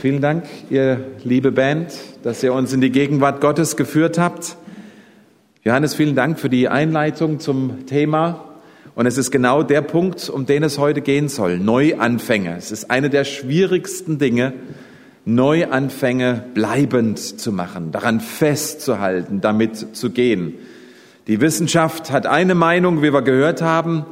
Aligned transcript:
Vielen 0.00 0.20
Dank, 0.20 0.44
ihr 0.70 1.00
liebe 1.24 1.50
Band, 1.50 1.92
dass 2.22 2.40
ihr 2.44 2.52
uns 2.52 2.72
in 2.72 2.80
die 2.80 2.92
Gegenwart 2.92 3.40
Gottes 3.40 3.76
geführt 3.76 4.16
habt. 4.16 4.56
Johannes, 5.64 5.96
vielen 5.96 6.14
Dank 6.14 6.38
für 6.38 6.48
die 6.48 6.68
Einleitung 6.68 7.40
zum 7.40 7.84
Thema. 7.86 8.44
Und 8.94 9.06
es 9.06 9.18
ist 9.18 9.32
genau 9.32 9.64
der 9.64 9.82
Punkt, 9.82 10.30
um 10.30 10.46
den 10.46 10.62
es 10.62 10.78
heute 10.78 11.00
gehen 11.00 11.28
soll. 11.28 11.58
Neuanfänge. 11.58 12.54
Es 12.56 12.70
ist 12.70 12.92
eine 12.92 13.10
der 13.10 13.24
schwierigsten 13.24 14.18
Dinge, 14.18 14.52
Neuanfänge 15.24 16.44
bleibend 16.54 17.18
zu 17.18 17.50
machen, 17.50 17.90
daran 17.90 18.20
festzuhalten, 18.20 19.40
damit 19.40 19.96
zu 19.96 20.10
gehen. 20.10 20.54
Die 21.26 21.40
Wissenschaft 21.40 22.12
hat 22.12 22.24
eine 22.24 22.54
Meinung, 22.54 23.02
wie 23.02 23.12
wir 23.12 23.22
gehört 23.22 23.62
haben. 23.62 24.06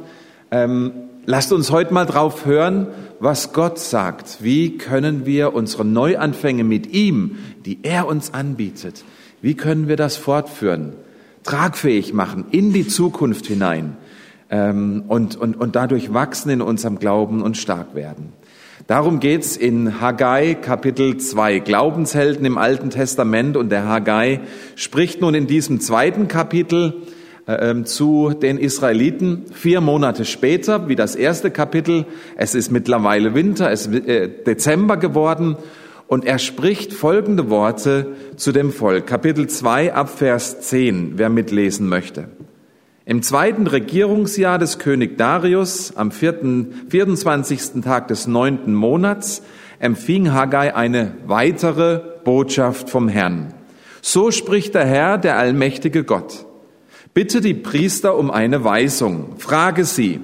Ähm, 0.51 1.06
lasst 1.27 1.51
uns 1.51 1.71
heute 1.71 1.93
mal 1.93 2.05
drauf 2.05 2.45
hören, 2.45 2.87
was 3.19 3.53
Gott 3.53 3.77
sagt. 3.77 4.37
Wie 4.39 4.77
können 4.77 5.27
wir 5.27 5.53
unsere 5.53 5.85
Neuanfänge 5.85 6.63
mit 6.63 6.87
ihm, 6.93 7.37
die 7.65 7.79
er 7.83 8.07
uns 8.07 8.33
anbietet, 8.33 9.03
wie 9.41 9.53
können 9.53 9.87
wir 9.87 9.97
das 9.97 10.17
fortführen, 10.17 10.93
tragfähig 11.43 12.13
machen, 12.13 12.45
in 12.51 12.73
die 12.73 12.87
Zukunft 12.87 13.45
hinein 13.45 13.97
ähm, 14.49 15.03
und, 15.07 15.35
und, 15.35 15.57
und 15.57 15.75
dadurch 15.75 16.13
wachsen 16.13 16.49
in 16.49 16.61
unserem 16.61 16.97
Glauben 16.97 17.43
und 17.43 17.57
stark 17.57 17.93
werden. 17.93 18.33
Darum 18.87 19.19
geht's 19.19 19.57
in 19.57 19.99
Haggai 19.99 20.53
Kapitel 20.53 21.17
2, 21.17 21.59
Glaubenshelden 21.59 22.45
im 22.45 22.57
Alten 22.57 22.89
Testament. 22.89 23.57
Und 23.57 23.69
der 23.69 23.85
Haggai 23.85 24.39
spricht 24.75 25.19
nun 25.19 25.35
in 25.35 25.45
diesem 25.45 25.81
zweiten 25.81 26.29
Kapitel 26.29 27.01
äh, 27.47 27.69
ähm, 27.69 27.85
zu 27.85 28.33
den 28.33 28.57
Israeliten 28.57 29.45
vier 29.53 29.79
Monate 29.79 30.25
später, 30.25 30.89
wie 30.89 30.95
das 30.95 31.15
erste 31.15 31.49
Kapitel. 31.49 32.05
Es 32.35 32.55
ist 32.55 32.71
mittlerweile 32.71 33.33
Winter, 33.35 33.71
es 33.71 33.87
ist 33.87 34.07
äh, 34.07 34.29
Dezember 34.45 34.97
geworden 34.97 35.55
und 36.07 36.25
er 36.25 36.39
spricht 36.39 36.93
folgende 36.93 37.49
Worte 37.49 38.15
zu 38.35 38.51
dem 38.51 38.71
Volk. 38.71 39.07
Kapitel 39.07 39.47
2 39.47 39.93
ab 39.93 40.09
Vers 40.09 40.59
10, 40.61 41.13
wer 41.15 41.29
mitlesen 41.29 41.87
möchte. 41.87 42.27
Im 43.05 43.21
zweiten 43.21 43.67
Regierungsjahr 43.67 44.59
des 44.59 44.79
König 44.79 45.17
Darius, 45.17 45.95
am 45.95 46.11
vierten, 46.11 46.73
24. 46.89 47.81
Tag 47.81 48.09
des 48.09 48.27
neunten 48.27 48.73
Monats, 48.73 49.41
empfing 49.79 50.33
Haggai 50.33 50.75
eine 50.75 51.13
weitere 51.25 52.01
Botschaft 52.25 52.89
vom 52.89 53.07
Herrn. 53.07 53.53
So 54.01 54.31
spricht 54.31 54.75
der 54.75 54.85
Herr, 54.85 55.17
der 55.17 55.37
allmächtige 55.37 56.03
Gott. 56.03 56.46
Bitte 57.17 57.41
die 57.41 57.55
Priester 57.55 58.15
um 58.15 58.29
eine 58.29 58.63
Weisung. 58.63 59.39
Frage 59.39 59.85
sie, 59.85 60.19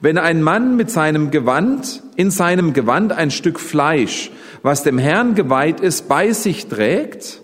wenn 0.00 0.16
ein 0.16 0.40
Mann 0.40 0.74
mit 0.74 0.90
seinem 0.90 1.30
Gewand, 1.30 2.02
in 2.16 2.30
seinem 2.30 2.72
Gewand 2.72 3.12
ein 3.12 3.30
Stück 3.30 3.60
Fleisch, 3.60 4.30
was 4.62 4.84
dem 4.84 4.96
Herrn 4.96 5.34
geweiht 5.34 5.80
ist, 5.80 6.08
bei 6.08 6.32
sich 6.32 6.66
trägt 6.68 7.42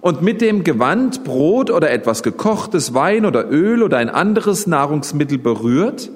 und 0.00 0.22
mit 0.22 0.40
dem 0.40 0.64
Gewand 0.64 1.22
Brot 1.22 1.70
oder 1.70 1.92
etwas 1.92 2.24
gekochtes 2.24 2.94
Wein 2.94 3.26
oder 3.26 3.48
Öl 3.48 3.80
oder 3.80 3.98
ein 3.98 4.08
anderes 4.08 4.66
Nahrungsmittel 4.66 5.38
berührt, 5.38 6.10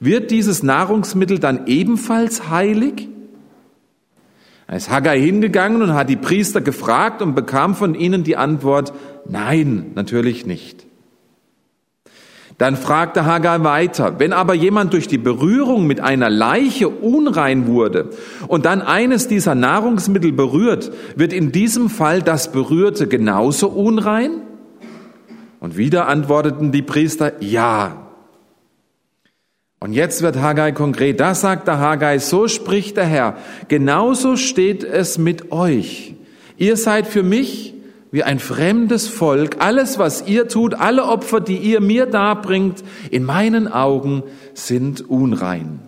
wird 0.00 0.30
dieses 0.30 0.62
Nahrungsmittel 0.62 1.38
dann 1.38 1.66
ebenfalls 1.66 2.50
heilig? 2.50 3.08
Da 4.66 4.76
ist 4.76 4.90
Haggai 4.90 5.18
hingegangen 5.18 5.80
und 5.80 5.94
hat 5.94 6.10
die 6.10 6.16
Priester 6.16 6.60
gefragt 6.60 7.22
und 7.22 7.34
bekam 7.34 7.74
von 7.74 7.94
ihnen 7.94 8.22
die 8.22 8.36
Antwort, 8.36 8.92
nein, 9.26 9.92
natürlich 9.94 10.44
nicht. 10.44 10.91
Dann 12.58 12.76
fragte 12.76 13.24
Hagar 13.24 13.64
weiter, 13.64 14.18
wenn 14.18 14.32
aber 14.32 14.54
jemand 14.54 14.92
durch 14.92 15.08
die 15.08 15.18
Berührung 15.18 15.86
mit 15.86 16.00
einer 16.00 16.30
Leiche 16.30 16.88
unrein 16.88 17.66
wurde 17.66 18.10
und 18.46 18.66
dann 18.66 18.82
eines 18.82 19.26
dieser 19.26 19.54
Nahrungsmittel 19.54 20.32
berührt, 20.32 20.92
wird 21.16 21.32
in 21.32 21.50
diesem 21.50 21.88
Fall 21.88 22.22
das 22.22 22.52
Berührte 22.52 23.08
genauso 23.08 23.68
unrein? 23.68 24.42
Und 25.60 25.76
wieder 25.76 26.08
antworteten 26.08 26.72
die 26.72 26.82
Priester, 26.82 27.40
ja. 27.40 28.08
Und 29.78 29.92
jetzt 29.92 30.22
wird 30.22 30.36
Haggai 30.36 30.72
konkret. 30.72 31.20
Da 31.20 31.34
sagte 31.34 31.78
Haggai, 31.78 32.18
so 32.18 32.48
spricht 32.48 32.96
der 32.96 33.06
Herr, 33.06 33.36
genauso 33.68 34.36
steht 34.36 34.84
es 34.84 35.18
mit 35.18 35.50
euch. 35.52 36.14
Ihr 36.56 36.76
seid 36.76 37.06
für 37.06 37.22
mich 37.22 37.74
wie 38.12 38.22
ein 38.22 38.38
fremdes 38.38 39.08
Volk. 39.08 39.56
Alles, 39.58 39.98
was 39.98 40.28
ihr 40.28 40.46
tut, 40.46 40.74
alle 40.74 41.06
Opfer, 41.06 41.40
die 41.40 41.56
ihr 41.56 41.80
mir 41.80 42.06
darbringt, 42.06 42.84
in 43.10 43.24
meinen 43.24 43.66
Augen 43.66 44.22
sind 44.54 45.00
unrein. 45.10 45.80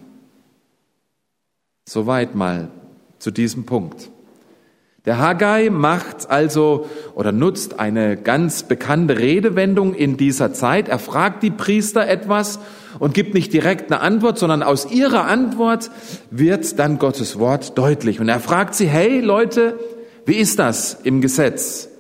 Soweit 1.87 2.35
mal 2.35 2.71
zu 3.19 3.31
diesem 3.31 3.67
Punkt. 3.67 4.11
Der 5.05 5.19
Haggai 5.19 5.69
macht 5.69 6.31
also 6.31 6.89
oder 7.15 7.31
nutzt 7.31 7.79
eine 7.79 8.17
ganz 8.17 8.63
bekannte 8.63 9.19
Redewendung 9.19 9.93
in 9.93 10.17
dieser 10.17 10.55
Zeit. 10.55 10.89
Er 10.89 10.99
fragt 10.99 11.43
die 11.43 11.51
Priester 11.51 12.09
etwas 12.09 12.59
und 12.99 13.13
gibt 13.13 13.35
nicht 13.35 13.53
direkt 13.53 13.93
eine 13.93 14.01
Antwort, 14.01 14.39
sondern 14.39 14.63
aus 14.63 14.91
ihrer 14.91 15.27
Antwort 15.27 15.91
wird 16.31 16.79
dann 16.79 16.99
Gottes 16.99 17.39
Wort 17.39 17.77
deutlich. 17.77 18.19
Und 18.19 18.31
er 18.31 18.41
fragt 18.41 18.75
sie, 18.75 18.87
hey 18.87 19.21
Leute, 19.21 19.79
wie 20.25 20.37
ist 20.37 20.59
das 20.59 20.95
im 21.03 21.21
Gesetz? 21.21 21.91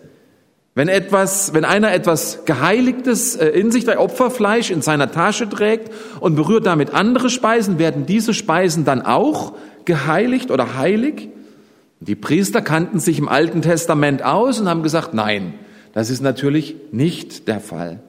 Wenn 0.75 0.89
etwas, 0.89 1.55
wenn 1.55 1.65
einer 1.65 1.93
etwas 1.93 2.45
Geheiligtes 2.47 3.37
äh, 3.37 3.49
in 3.49 3.71
sich, 3.71 3.85
der 3.85 4.01
Opferfleisch 4.01 4.71
in 4.71 4.83
seiner 4.83 5.11
Tasche 5.11 5.49
trägt 5.49 5.93
und 6.21 6.35
berührt 6.35 6.67
damit 6.67 6.93
andere 6.93 7.31
Speisen, 7.31 7.79
werden 7.79 8.07
diese 8.07 8.35
Speisen 8.35 8.85
dann 8.85 9.03
auch 9.03 9.55
geheiligt 9.85 10.51
oder 10.51 10.77
heilig? 10.77 11.29
Die 12.01 12.17
Priester 12.17 12.61
kannten 12.61 12.99
sich 12.99 13.19
im 13.19 13.29
Alten 13.29 13.62
Testament 13.62 14.25
aus 14.25 14.61
und 14.61 14.69
haben 14.69 14.83
gesagt, 14.83 15.15
nein, 15.15 15.55
das 15.93 16.11
ist 16.11 16.21
natürlich 16.21 16.75
nicht 16.91 17.47
der 17.47 17.61
Fall. 17.61 18.01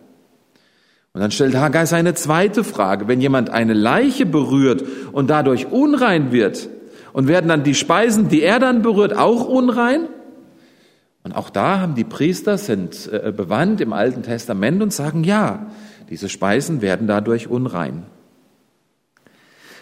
Und 1.14 1.22
dann 1.22 1.32
stellt 1.32 1.56
Haggai 1.56 1.86
seine 1.86 2.14
zweite 2.16 2.64
Frage. 2.64 3.08
Wenn 3.08 3.22
jemand 3.22 3.52
eine 3.52 3.74
Leiche 3.74 4.26
berührt 4.26 4.84
und 5.14 5.30
dadurch 5.30 5.68
unrein 5.68 6.32
wird, 6.32 6.68
und 7.16 7.30
werden 7.30 7.48
dann 7.48 7.64
die 7.64 7.76
Speisen, 7.76 8.28
die 8.28 8.42
er 8.42 8.60
dann 8.60 8.82
berührt, 8.82 9.16
auch 9.16 9.48
unrein? 9.48 10.10
Und 11.26 11.36
auch 11.36 11.50
da 11.50 11.80
haben 11.80 11.96
die 11.96 12.04
Priester, 12.04 12.60
sind 12.60 13.12
äh, 13.12 13.34
bewandt 13.36 13.82
im 13.82 13.94
Alten 13.94 14.22
Testament 14.22 14.84
und 14.84 14.94
sagen, 14.94 15.24
ja, 15.24 15.72
diese 16.12 16.30
Speisen 16.30 16.84
werden 16.84 17.08
dadurch 17.08 17.48
unrein. 17.48 18.06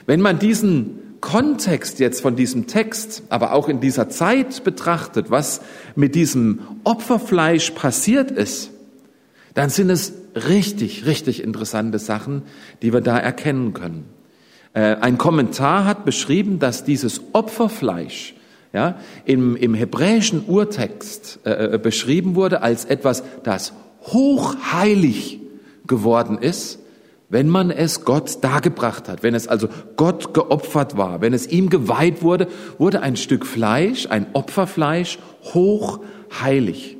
Wenn 0.05 0.21
man 0.21 0.39
diesen 0.39 0.99
Kontext 1.19 1.99
jetzt 1.99 2.21
von 2.21 2.37
diesem 2.37 2.67
Text, 2.67 3.23
aber 3.27 3.51
auch 3.51 3.67
in 3.67 3.81
dieser 3.81 4.07
Zeit 4.07 4.63
betrachtet, 4.63 5.31
was 5.31 5.59
mit 5.97 6.15
diesem 6.15 6.61
Opferfleisch 6.85 7.71
passiert 7.71 8.31
ist, 8.31 8.71
dann 9.53 9.69
sind 9.69 9.89
es 9.89 10.13
richtig, 10.47 11.05
richtig 11.05 11.43
interessante 11.43 11.99
Sachen, 11.99 12.43
die 12.81 12.93
wir 12.93 13.01
da 13.01 13.17
erkennen 13.17 13.73
können. 13.73 14.05
Äh, 14.71 14.95
ein 14.95 15.17
Kommentar 15.17 15.83
hat 15.83 16.05
beschrieben, 16.05 16.59
dass 16.59 16.85
dieses 16.85 17.19
Opferfleisch 17.33 18.33
ja, 18.73 18.95
im, 19.25 19.55
im 19.55 19.75
hebräischen 19.75 20.45
Urtext 20.47 21.39
äh, 21.45 21.75
äh, 21.75 21.77
beschrieben 21.77 22.35
wurde 22.35 22.63
als 22.63 22.85
etwas, 22.85 23.23
das 23.43 23.73
hochheilig 24.01 25.39
geworden 25.85 26.39
ist, 26.39 26.79
wenn 27.29 27.49
man 27.49 27.71
es 27.71 28.03
Gott 28.03 28.43
dargebracht 28.43 29.07
hat, 29.07 29.23
wenn 29.23 29.35
es 29.35 29.47
also 29.47 29.69
Gott 29.95 30.33
geopfert 30.33 30.97
war, 30.97 31.21
wenn 31.21 31.33
es 31.33 31.47
ihm 31.47 31.69
geweiht 31.69 32.21
wurde, 32.21 32.47
wurde 32.77 33.01
ein 33.01 33.15
Stück 33.15 33.45
Fleisch, 33.45 34.07
ein 34.09 34.25
Opferfleisch, 34.33 35.19
hochheilig. 35.53 36.97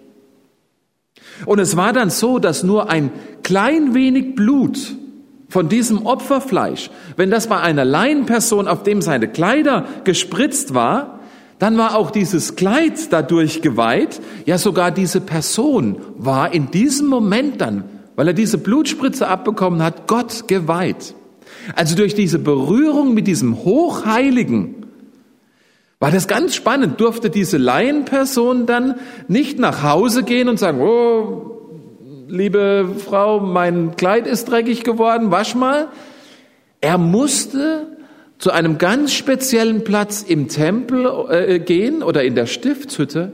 Und 1.46 1.60
es 1.60 1.76
war 1.76 1.92
dann 1.92 2.10
so, 2.10 2.40
dass 2.40 2.64
nur 2.64 2.90
ein 2.90 3.12
klein 3.42 3.96
wenig 3.96 4.36
Blut 4.36 4.96
von 5.50 5.70
diesem 5.70 6.06
Opferfleisch, 6.06 6.90
wenn 7.16 7.32
das 7.32 7.48
bei 7.48 7.60
einer 7.60 7.86
Laienperson, 7.86 8.68
auf 8.68 8.84
dem 8.84 9.02
seine 9.02 9.28
Kleider 9.28 9.86
gespritzt 10.04 10.74
war, 10.74 11.20
dann 11.64 11.78
war 11.78 11.96
auch 11.96 12.12
dieses 12.12 12.58
Kleid 12.58 13.14
dadurch 13.14 13.62
geweiht. 13.62 14.20
Ja, 14.46 14.58
sogar 14.58 14.92
diese 14.92 15.22
Person 15.22 15.96
war 16.18 16.54
in 16.54 16.72
diesem 16.72 17.08
Moment 17.08 17.62
dann, 17.62 17.86
weil 18.18 18.28
er 18.28 18.34
diese 18.34 18.58
Blutspritze 18.58 19.30
abbekommen 19.30 19.82
hat, 19.82 20.06
Gott 20.08 20.50
geweiht. 20.50 21.16
Also 21.74 21.96
durch 21.96 22.16
diese 22.16 22.38
Berührung 22.38 23.14
mit 23.14 23.28
diesem 23.28 23.64
Hochheiligen 23.64 24.88
war 26.02 26.12
das 26.12 26.28
ganz 26.28 26.54
spannend. 26.54 27.00
Durfte 27.00 27.30
diese 27.30 27.58
Laienperson 27.58 28.66
dann 28.66 28.96
nicht 29.30 29.58
nach 29.58 29.84
Hause 29.84 30.24
gehen 30.24 30.50
und 30.50 30.60
sagen, 30.60 30.82
oh, 30.82 31.62
liebe 32.28 32.90
Frau, 32.98 33.40
mein 33.40 33.96
Kleid 33.96 34.28
ist 34.28 34.52
dreckig 34.52 34.84
geworden, 34.84 35.32
wasch 35.32 35.56
mal. 35.56 35.88
Er 36.82 36.98
musste 36.98 37.93
zu 38.44 38.52
einem 38.52 38.78
ganz 38.78 39.14
speziellen 39.14 39.86
Platz 39.86 40.22
im 40.22 40.50
Tempel 40.50 41.10
äh, 41.30 41.60
gehen 41.60 42.04
oder 42.04 42.26
in 42.26 42.36
der 42.36 42.46
Stiftshütte, 42.46 43.32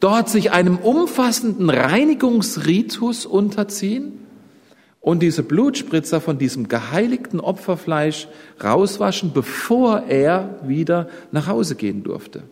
dort 0.00 0.30
sich 0.30 0.52
einem 0.52 0.78
umfassenden 0.78 1.68
Reinigungsritus 1.68 3.26
unterziehen 3.26 4.20
und 5.00 5.20
diese 5.20 5.42
Blutspritzer 5.42 6.22
von 6.22 6.38
diesem 6.38 6.66
geheiligten 6.66 7.40
Opferfleisch 7.40 8.26
rauswaschen, 8.64 9.32
bevor 9.34 10.04
er 10.08 10.58
wieder 10.64 11.10
nach 11.30 11.46
Hause 11.46 11.74
gehen 11.74 12.02
durfte. 12.02 12.44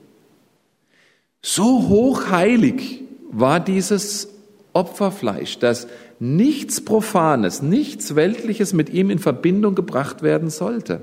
So 1.41 1.89
hochheilig 1.89 3.05
war 3.31 3.59
dieses 3.59 4.29
Opferfleisch, 4.75 5.59
dass 5.61 5.87
nichts 6.21 6.83
Profanes, 6.83 7.63
nichts 7.63 8.17
Weltliches 8.17 8.75
mit 8.75 8.91
ihm 8.91 9.09
in 9.09 9.19
Verbindung 9.19 9.75
gebracht 9.75 10.23
werden 10.23 10.51
sollte. 10.51 11.01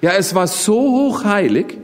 Ja, 0.00 0.12
es 0.12 0.34
war 0.34 0.46
so 0.46 0.80
hochheilig, 0.80 1.78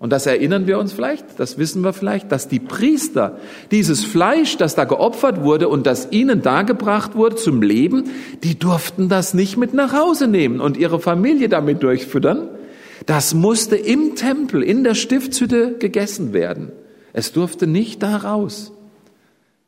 und 0.00 0.14
das 0.14 0.24
erinnern 0.24 0.66
wir 0.66 0.78
uns 0.78 0.94
vielleicht, 0.94 1.38
das 1.38 1.58
wissen 1.58 1.84
wir 1.84 1.92
vielleicht, 1.92 2.32
dass 2.32 2.48
die 2.48 2.58
Priester 2.58 3.38
dieses 3.70 4.02
Fleisch, 4.02 4.56
das 4.56 4.74
da 4.74 4.86
geopfert 4.86 5.42
wurde 5.42 5.68
und 5.68 5.86
das 5.86 6.08
ihnen 6.10 6.40
dargebracht 6.40 7.14
wurde 7.16 7.36
zum 7.36 7.60
Leben, 7.60 8.04
die 8.42 8.58
durften 8.58 9.10
das 9.10 9.34
nicht 9.34 9.58
mit 9.58 9.74
nach 9.74 9.92
Hause 9.92 10.26
nehmen 10.26 10.58
und 10.62 10.78
ihre 10.78 11.00
Familie 11.00 11.50
damit 11.50 11.82
durchfüttern. 11.82 12.48
Das 13.04 13.34
musste 13.34 13.76
im 13.76 14.14
Tempel, 14.14 14.62
in 14.62 14.84
der 14.84 14.94
Stiftshütte 14.94 15.76
gegessen 15.78 16.32
werden. 16.32 16.72
Es 17.12 17.32
durfte 17.32 17.66
nicht 17.66 18.02
da 18.02 18.16
raus. 18.16 18.72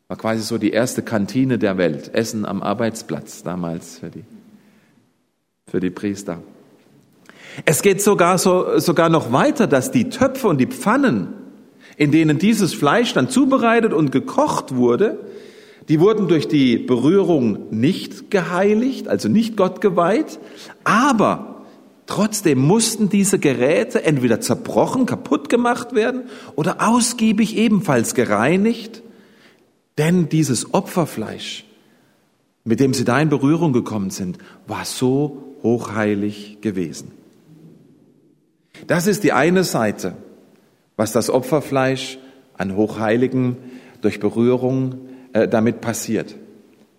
War 0.08 0.16
quasi 0.16 0.42
so 0.42 0.56
die 0.56 0.70
erste 0.70 1.02
Kantine 1.02 1.58
der 1.58 1.76
Welt. 1.76 2.14
Essen 2.14 2.46
am 2.46 2.62
Arbeitsplatz 2.62 3.42
damals 3.42 3.98
für 3.98 4.08
die, 4.08 4.24
für 5.70 5.80
die 5.80 5.90
Priester. 5.90 6.38
Es 7.64 7.82
geht 7.82 8.02
sogar, 8.02 8.38
so, 8.38 8.78
sogar 8.78 9.08
noch 9.08 9.32
weiter, 9.32 9.66
dass 9.66 9.90
die 9.90 10.08
Töpfe 10.08 10.48
und 10.48 10.58
die 10.58 10.66
Pfannen, 10.66 11.28
in 11.96 12.10
denen 12.10 12.38
dieses 12.38 12.74
Fleisch 12.74 13.12
dann 13.12 13.28
zubereitet 13.28 13.92
und 13.92 14.10
gekocht 14.10 14.74
wurde, 14.74 15.20
die 15.88 16.00
wurden 16.00 16.28
durch 16.28 16.48
die 16.48 16.78
Berührung 16.78 17.70
nicht 17.70 18.30
geheiligt, 18.30 19.08
also 19.08 19.28
nicht 19.28 19.56
Gott 19.56 19.80
geweiht, 19.80 20.38
aber 20.84 21.64
trotzdem 22.06 22.58
mussten 22.58 23.08
diese 23.08 23.38
Geräte 23.38 24.04
entweder 24.04 24.40
zerbrochen, 24.40 25.06
kaputt 25.06 25.48
gemacht 25.48 25.94
werden 25.94 26.22
oder 26.54 26.88
ausgiebig 26.88 27.56
ebenfalls 27.56 28.14
gereinigt, 28.14 29.02
denn 29.98 30.28
dieses 30.28 30.72
Opferfleisch, 30.72 31.64
mit 32.64 32.80
dem 32.80 32.94
sie 32.94 33.04
da 33.04 33.20
in 33.20 33.28
Berührung 33.28 33.72
gekommen 33.72 34.10
sind, 34.10 34.38
war 34.66 34.84
so 34.84 35.56
hochheilig 35.62 36.58
gewesen. 36.60 37.21
Das 38.86 39.06
ist 39.06 39.22
die 39.24 39.32
eine 39.32 39.64
Seite, 39.64 40.14
was 40.96 41.12
das 41.12 41.30
Opferfleisch 41.30 42.18
an 42.56 42.76
Hochheiligen 42.76 43.56
durch 44.00 44.20
Berührung 44.20 45.08
äh, 45.32 45.48
damit 45.48 45.80
passiert. 45.80 46.36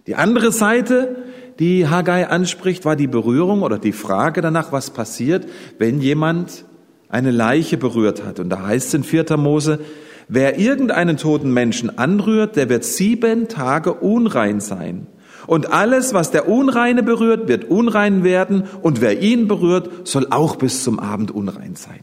Die 0.08 0.16
andere 0.16 0.52
Seite, 0.52 1.16
die 1.60 1.88
Haggai 1.88 2.28
anspricht, 2.28 2.86
war 2.86 2.96
die 2.96 3.08
Berührung 3.08 3.62
oder 3.62 3.78
die 3.78 3.92
Frage 3.92 4.42
danach, 4.42 4.72
was 4.72 4.90
passiert, 4.90 5.48
wenn 5.78 6.02
jemand 6.02 6.66
eine 7.10 7.32
Leiche 7.32 7.78
berührt 7.78 8.26
hat. 8.26 8.40
Und 8.40 8.50
da 8.50 8.68
heißt 8.68 8.88
es 8.88 8.94
in 8.94 9.04
4. 9.04 9.38
Mose, 9.38 9.80
wer 10.28 10.58
irgendeinen 10.58 11.18
toten 11.18 11.54
Menschen 11.54 11.98
anrührt, 11.98 12.56
der 12.56 12.70
wird 12.70 12.84
sieben 12.84 13.48
Tage 13.48 13.94
unrein 13.94 14.60
sein. 14.60 15.08
Und 15.48 15.72
alles, 15.72 16.13
was 16.13 16.31
der 16.31 16.48
Unreine 16.48 17.04
berührt, 17.04 17.48
wird 17.48 17.66
unrein 17.66 18.24
werden, 18.24 18.63
und 18.81 19.01
wer 19.01 19.22
ihn 19.22 19.48
berührt, 19.48 20.07
soll 20.07 20.28
auch 20.30 20.56
bis 20.56 20.84
zum 20.84 21.00
Abend 21.00 21.31
unrein 21.31 21.75
sein. 21.75 22.01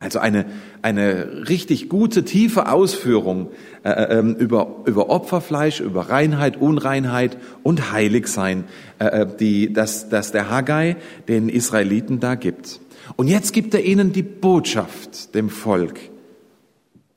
Also 0.00 0.20
eine, 0.20 0.46
eine 0.80 1.48
richtig 1.48 1.88
gute, 1.88 2.24
tiefe 2.24 2.70
Ausführung 2.70 3.48
äh, 3.82 3.90
äh, 3.90 4.18
ähm, 4.18 4.36
über, 4.36 4.76
über 4.84 5.10
Opferfleisch, 5.10 5.80
über 5.80 6.02
Reinheit, 6.08 6.56
Unreinheit 6.56 7.36
und 7.64 7.90
Heiligsein, 7.90 8.64
äh, 9.00 9.06
äh, 9.06 9.26
die, 9.40 9.72
dass, 9.72 10.08
dass 10.08 10.30
der 10.30 10.50
Haggai 10.50 10.96
den 11.26 11.48
Israeliten 11.48 12.20
da 12.20 12.36
gibt. 12.36 12.78
Und 13.16 13.26
jetzt 13.26 13.52
gibt 13.52 13.74
er 13.74 13.84
ihnen 13.84 14.12
die 14.12 14.22
Botschaft, 14.22 15.34
dem 15.34 15.50
Volk 15.50 15.98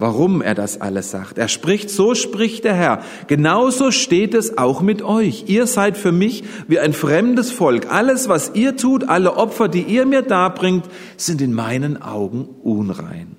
warum 0.01 0.41
er 0.41 0.55
das 0.55 0.81
alles 0.81 1.11
sagt. 1.11 1.37
Er 1.37 1.47
spricht, 1.47 1.91
so 1.91 2.15
spricht 2.15 2.63
der 2.63 2.73
Herr. 2.73 3.03
Genauso 3.27 3.91
steht 3.91 4.33
es 4.33 4.57
auch 4.57 4.81
mit 4.81 5.03
euch. 5.03 5.43
Ihr 5.45 5.67
seid 5.67 5.95
für 5.95 6.11
mich 6.11 6.43
wie 6.67 6.79
ein 6.79 6.93
fremdes 6.93 7.51
Volk. 7.51 7.91
Alles, 7.91 8.27
was 8.27 8.55
ihr 8.55 8.75
tut, 8.75 9.07
alle 9.07 9.37
Opfer, 9.37 9.67
die 9.67 9.83
ihr 9.83 10.07
mir 10.07 10.23
darbringt, 10.23 10.85
sind 11.17 11.39
in 11.39 11.53
meinen 11.53 12.01
Augen 12.01 12.49
unrein. 12.63 13.35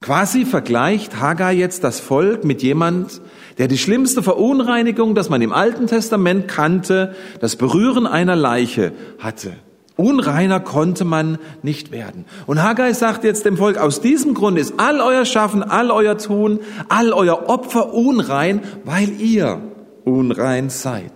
Quasi 0.00 0.44
vergleicht 0.44 1.20
Hagar 1.20 1.52
jetzt 1.52 1.84
das 1.84 2.00
Volk 2.00 2.44
mit 2.44 2.60
jemand, 2.60 3.22
der 3.58 3.68
die 3.68 3.78
schlimmste 3.78 4.20
Verunreinigung, 4.20 5.14
das 5.14 5.30
man 5.30 5.42
im 5.42 5.52
Alten 5.52 5.86
Testament 5.86 6.48
kannte, 6.48 7.14
das 7.38 7.54
Berühren 7.54 8.08
einer 8.08 8.34
Leiche 8.34 8.92
hatte. 9.20 9.52
Unreiner 9.96 10.58
konnte 10.58 11.04
man 11.04 11.38
nicht 11.62 11.92
werden. 11.92 12.24
Und 12.46 12.62
Haggai 12.62 12.92
sagt 12.92 13.22
jetzt 13.22 13.44
dem 13.44 13.56
Volk, 13.56 13.78
aus 13.78 14.00
diesem 14.00 14.34
Grund 14.34 14.58
ist 14.58 14.74
all 14.78 15.00
euer 15.00 15.24
Schaffen, 15.24 15.62
all 15.62 15.92
euer 15.92 16.18
Tun, 16.18 16.60
all 16.88 17.12
euer 17.12 17.48
Opfer 17.48 17.94
unrein, 17.94 18.62
weil 18.84 19.20
ihr 19.20 19.60
unrein 20.04 20.68
seid. 20.68 21.12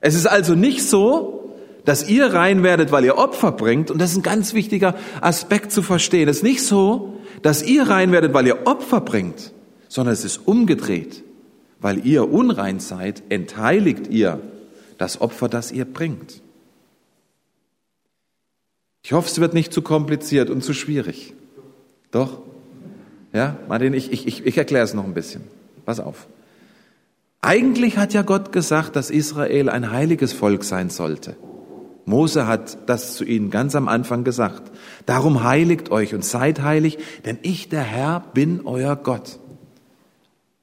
Es 0.00 0.14
ist 0.14 0.26
also 0.26 0.54
nicht 0.54 0.86
so, 0.86 1.54
dass 1.86 2.06
ihr 2.06 2.26
rein 2.34 2.62
werdet, 2.62 2.92
weil 2.92 3.04
ihr 3.06 3.16
Opfer 3.16 3.52
bringt. 3.52 3.90
Und 3.90 3.98
das 3.98 4.10
ist 4.10 4.18
ein 4.18 4.22
ganz 4.22 4.52
wichtiger 4.52 4.94
Aspekt 5.22 5.72
zu 5.72 5.82
verstehen. 5.82 6.28
Es 6.28 6.38
ist 6.38 6.42
nicht 6.42 6.62
so, 6.62 7.14
dass 7.42 7.62
ihr 7.62 7.84
rein 7.88 8.12
werdet, 8.12 8.34
weil 8.34 8.46
ihr 8.46 8.66
Opfer 8.66 9.00
bringt, 9.00 9.52
sondern 9.88 10.12
es 10.12 10.24
ist 10.26 10.46
umgedreht. 10.46 11.24
Weil 11.80 12.06
ihr 12.06 12.30
unrein 12.30 12.78
seid, 12.78 13.22
entheiligt 13.30 14.08
ihr 14.08 14.40
das 14.98 15.22
Opfer, 15.22 15.48
das 15.48 15.72
ihr 15.72 15.86
bringt. 15.86 16.42
Ich 19.02 19.12
hoffe, 19.12 19.28
es 19.28 19.40
wird 19.40 19.54
nicht 19.54 19.72
zu 19.72 19.82
kompliziert 19.82 20.50
und 20.50 20.62
zu 20.62 20.74
schwierig. 20.74 21.34
Doch? 22.10 22.40
Ja, 23.32 23.56
Martin, 23.68 23.94
ich, 23.94 24.12
ich, 24.12 24.44
ich 24.44 24.58
erkläre 24.58 24.84
es 24.84 24.94
noch 24.94 25.04
ein 25.04 25.14
bisschen. 25.14 25.42
Pass 25.86 26.00
auf. 26.00 26.26
Eigentlich 27.42 27.96
hat 27.96 28.12
ja 28.12 28.22
Gott 28.22 28.52
gesagt, 28.52 28.96
dass 28.96 29.10
Israel 29.10 29.70
ein 29.70 29.90
heiliges 29.90 30.32
Volk 30.32 30.64
sein 30.64 30.90
sollte. 30.90 31.36
Mose 32.04 32.46
hat 32.46 32.76
das 32.86 33.14
zu 33.14 33.24
ihnen 33.24 33.50
ganz 33.50 33.74
am 33.74 33.88
Anfang 33.88 34.24
gesagt. 34.24 34.70
Darum 35.06 35.44
heiligt 35.44 35.90
euch 35.90 36.12
und 36.14 36.24
seid 36.24 36.60
heilig, 36.60 36.98
denn 37.24 37.38
ich, 37.42 37.68
der 37.68 37.82
Herr, 37.82 38.24
bin 38.34 38.62
euer 38.66 38.96
Gott. 38.96 39.38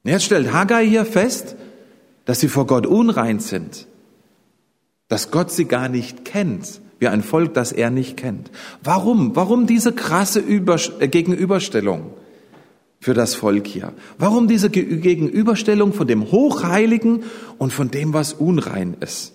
Jetzt 0.03 0.25
stellt 0.25 0.53
Haggai 0.53 0.85
hier 0.85 1.05
fest, 1.05 1.55
dass 2.25 2.39
sie 2.39 2.47
vor 2.47 2.67
Gott 2.67 2.85
unrein 2.85 3.39
sind, 3.39 3.87
dass 5.07 5.31
Gott 5.31 5.51
sie 5.51 5.65
gar 5.65 5.89
nicht 5.89 6.25
kennt, 6.25 6.81
wie 6.99 7.07
ein 7.07 7.23
Volk, 7.23 7.53
das 7.53 7.71
er 7.71 7.89
nicht 7.89 8.17
kennt. 8.17 8.51
Warum? 8.83 9.35
Warum 9.35 9.67
diese 9.67 9.93
krasse 9.93 10.39
äh, 10.39 11.07
Gegenüberstellung 11.07 12.11
für 12.99 13.13
das 13.13 13.35
Volk 13.35 13.67
hier? 13.67 13.93
Warum 14.17 14.47
diese 14.47 14.69
Gegenüberstellung 14.69 15.93
von 15.93 16.07
dem 16.07 16.31
Hochheiligen 16.31 17.23
und 17.57 17.73
von 17.73 17.91
dem, 17.91 18.13
was 18.13 18.33
unrein 18.33 18.97
ist? 18.99 19.33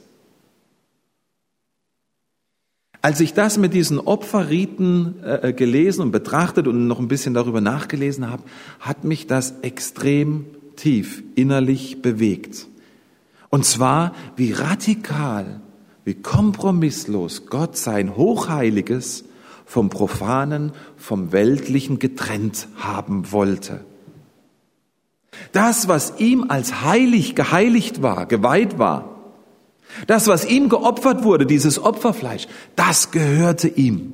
Als 3.05 3.19
ich 3.19 3.35
das 3.35 3.59
mit 3.59 3.75
diesen 3.75 3.99
Opferriten 3.99 5.17
äh, 5.25 5.49
äh, 5.49 5.53
gelesen 5.53 6.03
und 6.03 6.13
betrachtet 6.13 6.69
und 6.69 6.87
noch 6.87 7.01
ein 7.01 7.09
bisschen 7.09 7.35
darüber 7.35 7.61
nachgelesen 7.61 8.31
habe, 8.31 8.45
hat 8.79 9.03
mich 9.03 9.27
das 9.27 9.55
extrem 9.63 10.47
tief 10.77 11.23
innerlich 11.35 12.01
bewegt. 12.01 12.69
Und 13.51 13.67
zwar, 13.67 14.15
wie 14.37 14.53
radikal 14.53 15.61
wie 16.05 16.15
kompromisslos 16.15 17.47
Gott 17.47 17.77
sein 17.77 18.17
Hochheiliges 18.17 19.25
vom 19.65 19.89
Profanen, 19.89 20.73
vom 20.97 21.33
Weltlichen 21.33 21.99
getrennt 21.99 22.69
haben 22.77 23.33
wollte. 23.33 23.85
Das, 25.53 25.89
was 25.89 26.15
ihm 26.19 26.47
als 26.49 26.83
heilig 26.83 27.35
geheiligt 27.35 28.03
war, 28.03 28.27
geweiht 28.27 28.79
war, 28.79 29.09
das, 30.07 30.27
was 30.27 30.45
ihm 30.45 30.69
geopfert 30.69 31.25
wurde, 31.25 31.47
dieses 31.47 31.83
Opferfleisch, 31.83 32.49
das 32.77 33.11
gehörte 33.11 33.69
ihm. 33.69 34.13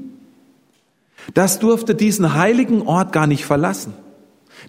Das 1.34 1.58
durfte 1.58 1.94
diesen 1.94 2.34
heiligen 2.34 2.82
Ort 2.82 3.12
gar 3.12 3.26
nicht 3.26 3.44
verlassen. 3.44 3.94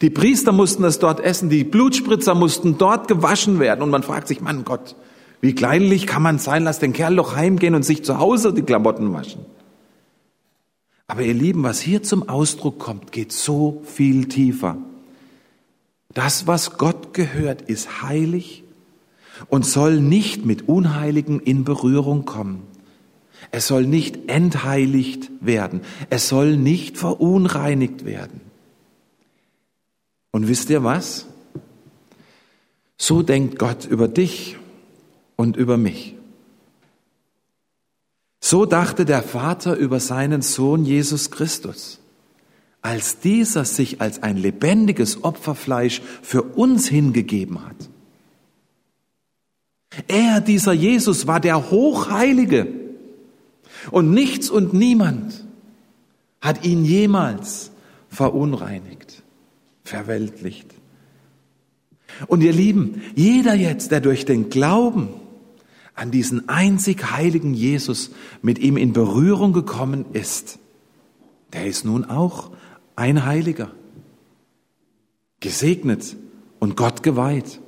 Die 0.01 0.09
Priester 0.09 0.51
mussten 0.51 0.83
es 0.83 0.99
dort 0.99 1.19
essen, 1.19 1.49
die 1.49 1.63
Blutspritzer 1.63 2.35
mussten 2.35 2.77
dort 2.77 3.07
gewaschen 3.07 3.59
werden. 3.59 3.81
Und 3.81 3.89
man 3.89 4.03
fragt 4.03 4.27
sich, 4.27 4.41
Mann 4.41 4.63
Gott, 4.63 4.95
wie 5.41 5.55
kleinlich 5.55 6.05
kann 6.05 6.21
man 6.21 6.39
sein, 6.39 6.63
lass 6.63 6.79
den 6.79 6.93
Kerl 6.93 7.15
doch 7.15 7.35
heimgehen 7.35 7.75
und 7.75 7.83
sich 7.83 8.03
zu 8.03 8.19
Hause 8.19 8.53
die 8.53 8.61
Klamotten 8.61 9.13
waschen. 9.13 9.45
Aber 11.07 11.21
ihr 11.21 11.33
Lieben, 11.33 11.63
was 11.63 11.79
hier 11.79 12.03
zum 12.03 12.29
Ausdruck 12.29 12.77
kommt, 12.77 13.11
geht 13.11 13.31
so 13.31 13.81
viel 13.83 14.27
tiefer. 14.27 14.77
Das, 16.13 16.45
was 16.45 16.77
Gott 16.77 17.13
gehört, 17.13 17.63
ist 17.63 18.01
heilig 18.03 18.63
und 19.47 19.65
soll 19.65 19.99
nicht 20.01 20.45
mit 20.45 20.67
Unheiligen 20.67 21.39
in 21.39 21.63
Berührung 21.63 22.25
kommen. 22.25 22.63
Es 23.51 23.67
soll 23.67 23.85
nicht 23.85 24.29
entheiligt 24.29 25.31
werden. 25.39 25.81
Es 26.09 26.27
soll 26.27 26.57
nicht 26.57 26.97
verunreinigt 26.97 28.05
werden. 28.05 28.41
Und 30.31 30.47
wisst 30.47 30.69
ihr 30.69 30.83
was? 30.83 31.25
So 32.97 33.23
denkt 33.23 33.57
Gott 33.57 33.85
über 33.85 34.07
dich 34.07 34.57
und 35.39 35.55
über 35.55 35.77
mich. 35.77 36.15
So 38.41 38.65
dachte 38.65 39.05
der 39.05 39.23
Vater 39.23 39.77
über 39.77 40.01
seinen 40.01 40.41
Sohn 40.41 40.83
Jesus 40.83 41.31
Christus. 41.31 42.01
als 42.81 43.19
dieser 43.19 43.65
sich 43.65 43.99
als 43.99 44.23
ein 44.23 44.37
lebendiges 44.37 45.23
Opferfleisch 45.25 46.01
für 46.21 46.43
uns 46.43 46.87
hingegeben 46.87 47.65
hat. 47.65 47.89
Er, 50.07 50.39
dieser 50.39 50.71
Jesus, 50.71 51.27
war 51.27 51.41
der 51.41 51.71
Hochheilige. 51.71 52.67
Und 53.91 54.11
nichts 54.11 54.49
und 54.49 54.73
niemand 54.73 55.45
hat 56.39 56.63
ihn 56.63 56.85
jemals 56.85 57.71
verunreinigt, 58.07 59.23
verweltlicht. 59.83 60.67
Und 62.27 62.41
ihr 62.41 62.53
Lieben, 62.53 63.01
jeder 63.13 63.55
jetzt, 63.55 63.91
der 63.91 63.99
durch 63.99 64.23
den 64.23 64.49
Glauben 64.49 65.18
an 65.99 66.11
diesen 66.11 66.47
einzig 66.47 67.11
heiligen 67.11 67.53
Jesus 67.53 68.11
mit 68.41 68.57
ihm 68.57 68.77
in 68.77 68.93
Berührung 68.93 69.51
gekommen 69.51 70.05
ist, 70.13 70.57
der 71.51 71.65
ist 71.65 71.83
nun 71.83 72.05
auch 72.05 72.51
ein 72.95 73.25
Heiliger, 73.25 73.71
gesegnet 75.41 76.15
und 76.59 76.77
Gott 76.77 77.03
geweiht. 77.03 77.59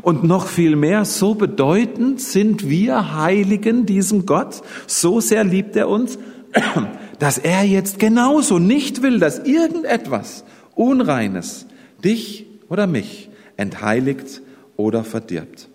Und 0.00 0.24
noch 0.24 0.46
viel 0.46 0.74
mehr, 0.74 1.04
so 1.04 1.34
bedeutend 1.34 2.22
sind 2.22 2.66
wir 2.66 3.14
Heiligen 3.14 3.84
diesem 3.84 4.24
Gott, 4.24 4.62
so 4.86 5.20
sehr 5.20 5.44
liebt 5.44 5.76
er 5.76 5.90
uns, 5.90 6.18
dass 7.18 7.36
er 7.36 7.64
jetzt 7.64 7.98
genauso 7.98 8.58
nicht 8.58 9.02
will, 9.02 9.18
dass 9.18 9.40
irgendetwas 9.40 10.44
Unreines 10.74 11.66
dich 12.02 12.46
oder 12.70 12.86
mich 12.86 13.28
entheiligt 13.58 14.40
oder 14.76 15.04
verdirbt. 15.04 15.68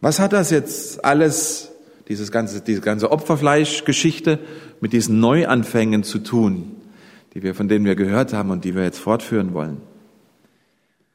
Was 0.00 0.18
hat 0.18 0.32
das 0.32 0.50
jetzt 0.50 1.04
alles, 1.04 1.72
dieses 2.08 2.30
ganze, 2.30 2.60
diese 2.60 2.80
ganze 2.80 3.10
Opferfleischgeschichte 3.10 4.38
mit 4.80 4.92
diesen 4.92 5.20
Neuanfängen 5.20 6.02
zu 6.02 6.18
tun, 6.18 6.76
die 7.34 7.42
wir, 7.42 7.54
von 7.54 7.68
denen 7.68 7.84
wir 7.84 7.96
gehört 7.96 8.32
haben 8.32 8.50
und 8.50 8.64
die 8.64 8.74
wir 8.74 8.82
jetzt 8.82 8.98
fortführen 8.98 9.54
wollen? 9.54 9.78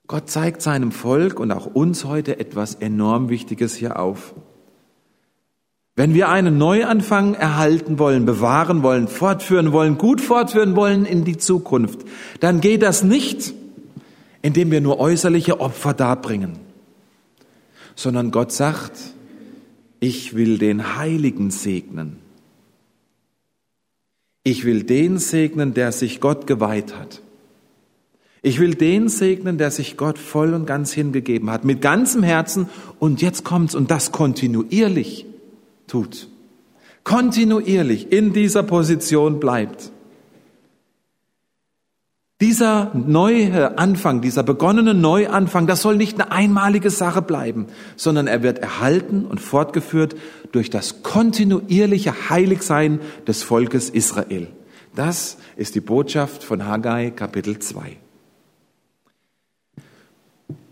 Gott 0.07 0.29
zeigt 0.29 0.61
seinem 0.61 0.91
Volk 0.91 1.39
und 1.39 1.51
auch 1.51 1.67
uns 1.67 2.05
heute 2.05 2.39
etwas 2.39 2.75
enorm 2.75 3.29
Wichtiges 3.29 3.75
hier 3.75 3.97
auf. 3.99 4.33
Wenn 5.95 6.13
wir 6.13 6.29
einen 6.29 6.57
Neuanfang 6.57 7.35
erhalten 7.35 7.99
wollen, 7.99 8.25
bewahren 8.25 8.81
wollen, 8.81 9.07
fortführen 9.07 9.71
wollen, 9.71 9.97
gut 9.97 10.19
fortführen 10.19 10.75
wollen 10.75 11.05
in 11.05 11.23
die 11.23 11.37
Zukunft, 11.37 11.99
dann 12.39 12.61
geht 12.61 12.81
das 12.81 13.03
nicht, 13.03 13.53
indem 14.41 14.71
wir 14.71 14.81
nur 14.81 14.99
äußerliche 14.99 15.59
Opfer 15.59 15.93
darbringen 15.93 16.70
sondern 17.95 18.31
Gott 18.31 18.51
sagt, 18.51 18.93
ich 19.99 20.35
will 20.35 20.57
den 20.57 20.97
Heiligen 20.97 21.51
segnen. 21.51 22.17
Ich 24.43 24.65
will 24.65 24.83
den 24.83 25.19
segnen, 25.19 25.73
der 25.73 25.91
sich 25.91 26.19
Gott 26.19 26.47
geweiht 26.47 26.97
hat. 26.97 27.21
Ich 28.41 28.59
will 28.59 28.73
den 28.73 29.07
segnen, 29.07 29.59
der 29.59 29.69
sich 29.69 29.97
Gott 29.97 30.17
voll 30.17 30.55
und 30.55 30.65
ganz 30.65 30.91
hingegeben 30.91 31.51
hat, 31.51 31.63
mit 31.63 31.81
ganzem 31.81 32.23
Herzen 32.23 32.67
und 32.97 33.21
jetzt 33.21 33.43
kommt's 33.43 33.75
und 33.75 33.91
das 33.91 34.11
kontinuierlich 34.11 35.27
tut. 35.85 36.27
Kontinuierlich 37.03 38.11
in 38.11 38.33
dieser 38.33 38.63
Position 38.63 39.39
bleibt. 39.39 39.90
Dieser 42.41 42.91
neue 42.95 43.77
Anfang, 43.77 44.21
dieser 44.21 44.41
begonnene 44.41 44.95
Neuanfang, 44.95 45.67
das 45.67 45.83
soll 45.83 45.95
nicht 45.95 46.19
eine 46.19 46.31
einmalige 46.31 46.89
Sache 46.89 47.21
bleiben, 47.21 47.67
sondern 47.95 48.25
er 48.25 48.41
wird 48.41 48.57
erhalten 48.57 49.25
und 49.25 49.39
fortgeführt 49.39 50.15
durch 50.51 50.71
das 50.71 51.03
kontinuierliche 51.03 52.31
Heiligsein 52.31 52.99
des 53.27 53.43
Volkes 53.43 53.91
Israel. 53.91 54.47
Das 54.95 55.37
ist 55.55 55.75
die 55.75 55.81
Botschaft 55.81 56.43
von 56.43 56.65
Haggai 56.65 57.11
Kapitel 57.11 57.59
2. 57.59 57.97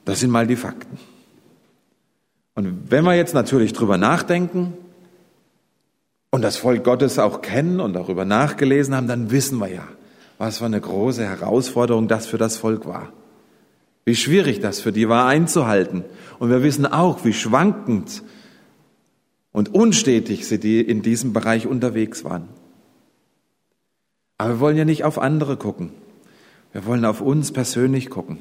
Das 0.06 0.22
sind 0.22 0.32
mal 0.32 0.48
die 0.48 0.56
Fakten. 0.56 0.98
Und 2.56 2.90
wenn 2.90 3.06
wir 3.06 3.14
jetzt 3.14 3.36
natürlich 3.36 3.74
drüber 3.74 4.00
nachdenken 4.00 4.74
und 6.32 6.42
das 6.42 6.58
Volk 6.58 6.84
Gottes 6.84 7.20
auch 7.20 7.44
kennen 7.44 7.80
und 7.80 7.94
darüber 7.94 8.26
nachgelesen 8.26 8.96
haben, 8.96 9.08
dann 9.08 9.30
wissen 9.30 9.60
wir 9.60 9.68
ja, 9.68 9.88
was 10.40 10.58
für 10.58 10.66
eine 10.66 10.82
große 10.82 11.24
Herausforderung 11.24 12.08
das 12.08 12.26
für 12.26 12.40
das 12.40 12.58
Volk 12.58 12.88
war. 12.88 13.12
Wie 14.06 14.16
schwierig 14.16 14.62
das 14.62 14.80
für 14.80 14.92
die 14.92 15.08
war 15.08 15.28
einzuhalten. 15.28 16.06
Und 16.40 16.50
wir 16.50 16.64
wissen 16.64 16.88
auch, 16.88 17.26
wie 17.26 17.34
schwankend 17.34 18.24
und 19.52 19.76
unstetig 19.76 20.48
sie 20.48 20.58
die 20.58 20.82
in 20.82 21.02
diesem 21.02 21.34
Bereich 21.34 21.68
unterwegs 21.68 22.24
waren. 22.24 22.48
Aber 24.38 24.54
wir 24.54 24.60
wollen 24.62 24.78
ja 24.78 24.86
nicht 24.86 25.04
auf 25.04 25.20
andere 25.20 25.58
gucken. 25.58 25.92
Wir 26.72 26.86
wollen 26.86 27.04
auf 27.04 27.20
uns 27.20 27.52
persönlich 27.52 28.10
gucken. 28.10 28.38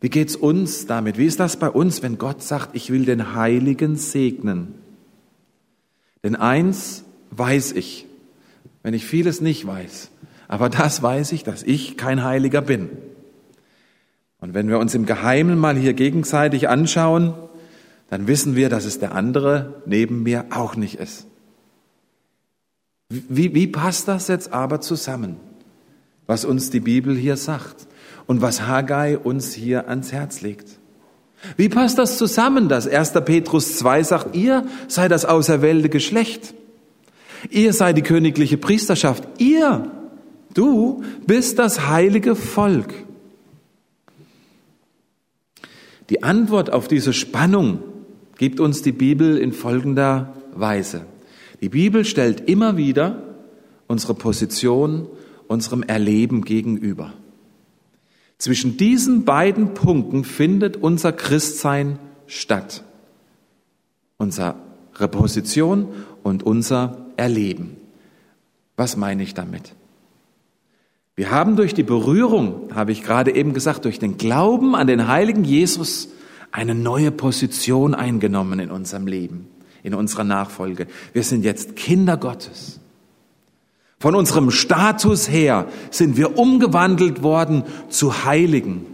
Wie 0.00 0.10
geht's 0.10 0.36
uns 0.36 0.86
damit? 0.86 1.18
Wie 1.18 1.26
ist 1.26 1.40
das 1.40 1.58
bei 1.58 1.68
uns, 1.68 2.02
wenn 2.02 2.16
Gott 2.16 2.42
sagt, 2.42 2.76
ich 2.76 2.90
will 2.90 3.04
den 3.04 3.34
Heiligen 3.34 3.96
segnen? 3.96 4.74
Denn 6.22 6.36
eins 6.36 7.04
weiß 7.30 7.72
ich, 7.72 8.06
wenn 8.84 8.94
ich 8.94 9.04
vieles 9.04 9.40
nicht 9.40 9.66
weiß, 9.66 10.10
aber 10.52 10.68
das 10.68 11.02
weiß 11.02 11.32
ich, 11.32 11.44
dass 11.44 11.62
ich 11.62 11.96
kein 11.96 12.24
Heiliger 12.24 12.60
bin. 12.60 12.90
Und 14.38 14.52
wenn 14.52 14.68
wir 14.68 14.78
uns 14.78 14.94
im 14.94 15.06
Geheimen 15.06 15.58
mal 15.58 15.78
hier 15.78 15.94
gegenseitig 15.94 16.68
anschauen, 16.68 17.32
dann 18.10 18.26
wissen 18.26 18.54
wir, 18.54 18.68
dass 18.68 18.84
es 18.84 18.98
der 18.98 19.14
andere 19.14 19.80
neben 19.86 20.22
mir 20.22 20.44
auch 20.50 20.76
nicht 20.76 20.96
ist. 20.96 21.26
Wie, 23.08 23.54
wie 23.54 23.66
passt 23.66 24.08
das 24.08 24.28
jetzt 24.28 24.52
aber 24.52 24.82
zusammen, 24.82 25.36
was 26.26 26.44
uns 26.44 26.68
die 26.68 26.80
Bibel 26.80 27.16
hier 27.16 27.38
sagt 27.38 27.86
und 28.26 28.42
was 28.42 28.66
Haggai 28.66 29.16
uns 29.16 29.54
hier 29.54 29.88
ans 29.88 30.12
Herz 30.12 30.42
legt? 30.42 30.68
Wie 31.56 31.70
passt 31.70 31.96
das 31.96 32.18
zusammen, 32.18 32.68
dass 32.68 32.86
1. 32.86 33.12
Petrus 33.24 33.78
2 33.78 34.02
sagt, 34.02 34.36
ihr 34.36 34.66
seid 34.86 35.12
das 35.12 35.24
auserwählte 35.24 35.88
Geschlecht, 35.88 36.52
ihr 37.48 37.72
seid 37.72 37.96
die 37.96 38.02
königliche 38.02 38.58
Priesterschaft, 38.58 39.26
ihr 39.38 39.90
Du 40.54 41.02
bist 41.26 41.58
das 41.58 41.88
heilige 41.88 42.36
Volk. 42.36 42.92
Die 46.10 46.22
Antwort 46.22 46.70
auf 46.70 46.88
diese 46.88 47.12
Spannung 47.12 47.82
gibt 48.36 48.60
uns 48.60 48.82
die 48.82 48.92
Bibel 48.92 49.38
in 49.38 49.52
folgender 49.52 50.34
Weise. 50.54 51.06
Die 51.60 51.68
Bibel 51.68 52.04
stellt 52.04 52.48
immer 52.48 52.76
wieder 52.76 53.22
unsere 53.86 54.14
Position 54.14 55.08
unserem 55.48 55.82
Erleben 55.82 56.42
gegenüber. 56.42 57.12
Zwischen 58.38 58.76
diesen 58.76 59.24
beiden 59.24 59.74
Punkten 59.74 60.24
findet 60.24 60.76
unser 60.76 61.12
Christsein 61.12 61.98
statt. 62.26 62.82
Unsere 64.16 64.56
Position 65.10 65.88
und 66.22 66.42
unser 66.42 67.06
Erleben. 67.16 67.76
Was 68.76 68.96
meine 68.96 69.22
ich 69.22 69.34
damit? 69.34 69.74
Wir 71.14 71.30
haben 71.30 71.56
durch 71.56 71.74
die 71.74 71.82
Berührung, 71.82 72.70
habe 72.74 72.90
ich 72.90 73.02
gerade 73.02 73.34
eben 73.34 73.52
gesagt, 73.52 73.84
durch 73.84 73.98
den 73.98 74.16
Glauben 74.16 74.74
an 74.74 74.86
den 74.86 75.08
heiligen 75.08 75.44
Jesus 75.44 76.08
eine 76.52 76.74
neue 76.74 77.10
Position 77.10 77.94
eingenommen 77.94 78.60
in 78.60 78.70
unserem 78.70 79.06
Leben, 79.06 79.46
in 79.82 79.92
unserer 79.94 80.24
Nachfolge. 80.24 80.86
Wir 81.12 81.22
sind 81.22 81.44
jetzt 81.44 81.76
Kinder 81.76 82.16
Gottes. 82.16 82.80
Von 83.98 84.14
unserem 84.14 84.50
Status 84.50 85.30
her 85.30 85.66
sind 85.90 86.16
wir 86.16 86.38
umgewandelt 86.38 87.22
worden 87.22 87.64
zu 87.90 88.24
Heiligen. 88.24 88.86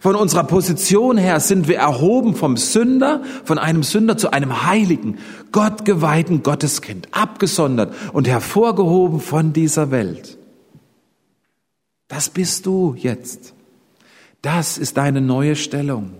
Von 0.00 0.16
unserer 0.16 0.44
Position 0.44 1.18
her 1.18 1.38
sind 1.40 1.68
wir 1.68 1.76
erhoben 1.76 2.34
vom 2.34 2.56
Sünder, 2.56 3.22
von 3.44 3.58
einem 3.58 3.82
Sünder 3.82 4.16
zu 4.16 4.30
einem 4.32 4.64
Heiligen, 4.64 5.18
Gottgeweihten 5.52 6.42
Gotteskind, 6.42 7.08
abgesondert 7.12 7.94
und 8.14 8.26
hervorgehoben 8.26 9.20
von 9.20 9.52
dieser 9.52 9.90
Welt. 9.90 10.38
Das 12.08 12.28
bist 12.30 12.66
du 12.66 12.94
jetzt. 12.96 13.54
Das 14.42 14.78
ist 14.78 14.96
deine 14.96 15.20
neue 15.20 15.56
Stellung. 15.56 16.12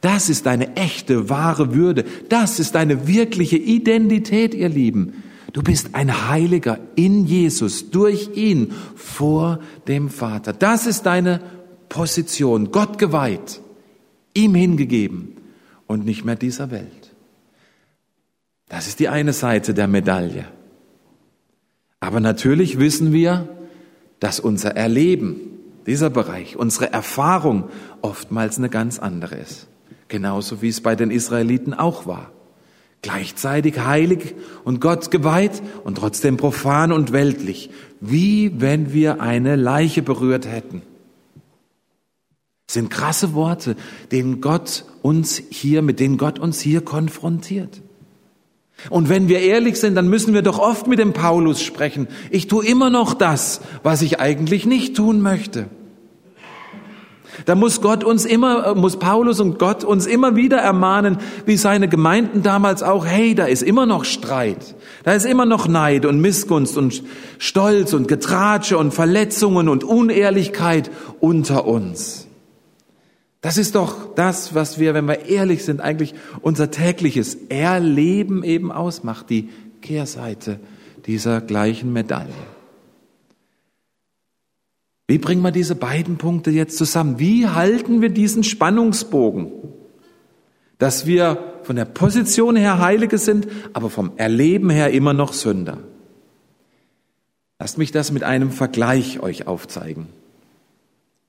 Das 0.00 0.28
ist 0.28 0.46
deine 0.46 0.76
echte, 0.76 1.28
wahre 1.28 1.74
Würde. 1.74 2.04
Das 2.28 2.58
ist 2.58 2.74
deine 2.74 3.06
wirkliche 3.06 3.56
Identität, 3.56 4.54
ihr 4.54 4.68
Lieben. 4.68 5.22
Du 5.52 5.62
bist 5.62 5.94
ein 5.94 6.28
Heiliger 6.28 6.78
in 6.96 7.26
Jesus, 7.26 7.90
durch 7.90 8.30
ihn, 8.34 8.72
vor 8.96 9.60
dem 9.86 10.08
Vater. 10.08 10.52
Das 10.52 10.86
ist 10.86 11.04
deine 11.04 11.40
Position, 11.90 12.72
Gott 12.72 12.98
geweiht, 12.98 13.60
ihm 14.32 14.54
hingegeben 14.54 15.36
und 15.86 16.06
nicht 16.06 16.24
mehr 16.24 16.36
dieser 16.36 16.70
Welt. 16.70 17.14
Das 18.70 18.86
ist 18.86 18.98
die 18.98 19.08
eine 19.08 19.34
Seite 19.34 19.74
der 19.74 19.88
Medaille. 19.88 20.46
Aber 22.00 22.18
natürlich 22.20 22.78
wissen 22.78 23.12
wir, 23.12 23.46
dass 24.22 24.38
unser 24.38 24.76
Erleben, 24.76 25.40
dieser 25.84 26.08
Bereich, 26.08 26.56
unsere 26.56 26.92
Erfahrung 26.92 27.64
oftmals 28.02 28.56
eine 28.56 28.68
ganz 28.68 29.00
andere 29.00 29.34
ist. 29.34 29.66
Genauso 30.06 30.62
wie 30.62 30.68
es 30.68 30.80
bei 30.80 30.94
den 30.94 31.10
Israeliten 31.10 31.74
auch 31.74 32.06
war. 32.06 32.30
Gleichzeitig 33.02 33.80
heilig 33.80 34.36
und 34.62 34.80
Gott 34.80 35.10
geweiht 35.10 35.60
und 35.82 35.96
trotzdem 35.96 36.36
profan 36.36 36.92
und 36.92 37.10
weltlich. 37.12 37.70
Wie 38.00 38.60
wenn 38.60 38.92
wir 38.92 39.20
eine 39.20 39.56
Leiche 39.56 40.02
berührt 40.02 40.46
hätten. 40.46 40.82
Das 42.68 42.74
sind 42.74 42.90
krasse 42.90 43.34
Worte, 43.34 43.74
denen 44.12 44.40
Gott 44.40 44.84
uns 45.02 45.42
hier, 45.50 45.82
mit 45.82 45.98
denen 45.98 46.16
Gott 46.16 46.38
uns 46.38 46.60
hier 46.60 46.82
konfrontiert. 46.82 47.82
Und 48.90 49.08
wenn 49.08 49.28
wir 49.28 49.40
ehrlich 49.40 49.78
sind, 49.78 49.94
dann 49.94 50.08
müssen 50.08 50.34
wir 50.34 50.42
doch 50.42 50.58
oft 50.58 50.86
mit 50.86 50.98
dem 50.98 51.12
Paulus 51.12 51.62
sprechen. 51.62 52.08
Ich 52.30 52.48
tue 52.48 52.66
immer 52.66 52.90
noch 52.90 53.14
das, 53.14 53.60
was 53.82 54.02
ich 54.02 54.20
eigentlich 54.20 54.66
nicht 54.66 54.96
tun 54.96 55.20
möchte. 55.20 55.66
Da 57.46 57.54
muss 57.54 57.80
Gott 57.80 58.04
uns 58.04 58.24
immer, 58.24 58.74
muss 58.74 58.98
Paulus 58.98 59.40
und 59.40 59.58
Gott 59.58 59.84
uns 59.84 60.06
immer 60.06 60.36
wieder 60.36 60.58
ermahnen, 60.58 61.18
wie 61.46 61.56
seine 61.56 61.88
Gemeinden 61.88 62.42
damals 62.42 62.82
auch, 62.82 63.06
hey, 63.06 63.34
da 63.34 63.46
ist 63.46 63.62
immer 63.62 63.86
noch 63.86 64.04
Streit. 64.04 64.74
Da 65.04 65.12
ist 65.12 65.24
immer 65.24 65.46
noch 65.46 65.66
Neid 65.66 66.04
und 66.04 66.20
Missgunst 66.20 66.76
und 66.76 67.02
Stolz 67.38 67.94
und 67.94 68.06
Getratsche 68.06 68.76
und 68.78 68.92
Verletzungen 68.92 69.68
und 69.68 69.82
Unehrlichkeit 69.82 70.90
unter 71.20 71.66
uns. 71.66 72.28
Das 73.42 73.58
ist 73.58 73.74
doch 73.74 74.14
das, 74.14 74.54
was 74.54 74.78
wir, 74.78 74.94
wenn 74.94 75.06
wir 75.06 75.26
ehrlich 75.26 75.64
sind, 75.64 75.80
eigentlich 75.80 76.14
unser 76.40 76.70
tägliches 76.70 77.34
Erleben 77.48 78.44
eben 78.44 78.70
ausmacht, 78.70 79.28
die 79.30 79.50
Kehrseite 79.82 80.60
dieser 81.06 81.40
gleichen 81.40 81.92
Medaille. 81.92 82.32
Wie 85.08 85.18
bringen 85.18 85.42
wir 85.42 85.50
diese 85.50 85.74
beiden 85.74 86.18
Punkte 86.18 86.52
jetzt 86.52 86.78
zusammen? 86.78 87.18
Wie 87.18 87.48
halten 87.48 88.00
wir 88.00 88.10
diesen 88.10 88.44
Spannungsbogen? 88.44 89.50
Dass 90.78 91.06
wir 91.06 91.58
von 91.64 91.74
der 91.74 91.84
Position 91.84 92.54
her 92.54 92.78
Heilige 92.78 93.18
sind, 93.18 93.48
aber 93.72 93.90
vom 93.90 94.12
Erleben 94.16 94.70
her 94.70 94.92
immer 94.92 95.14
noch 95.14 95.32
Sünder. 95.32 95.78
Lasst 97.58 97.76
mich 97.76 97.90
das 97.90 98.12
mit 98.12 98.22
einem 98.22 98.52
Vergleich 98.52 99.20
euch 99.20 99.48
aufzeigen. 99.48 100.06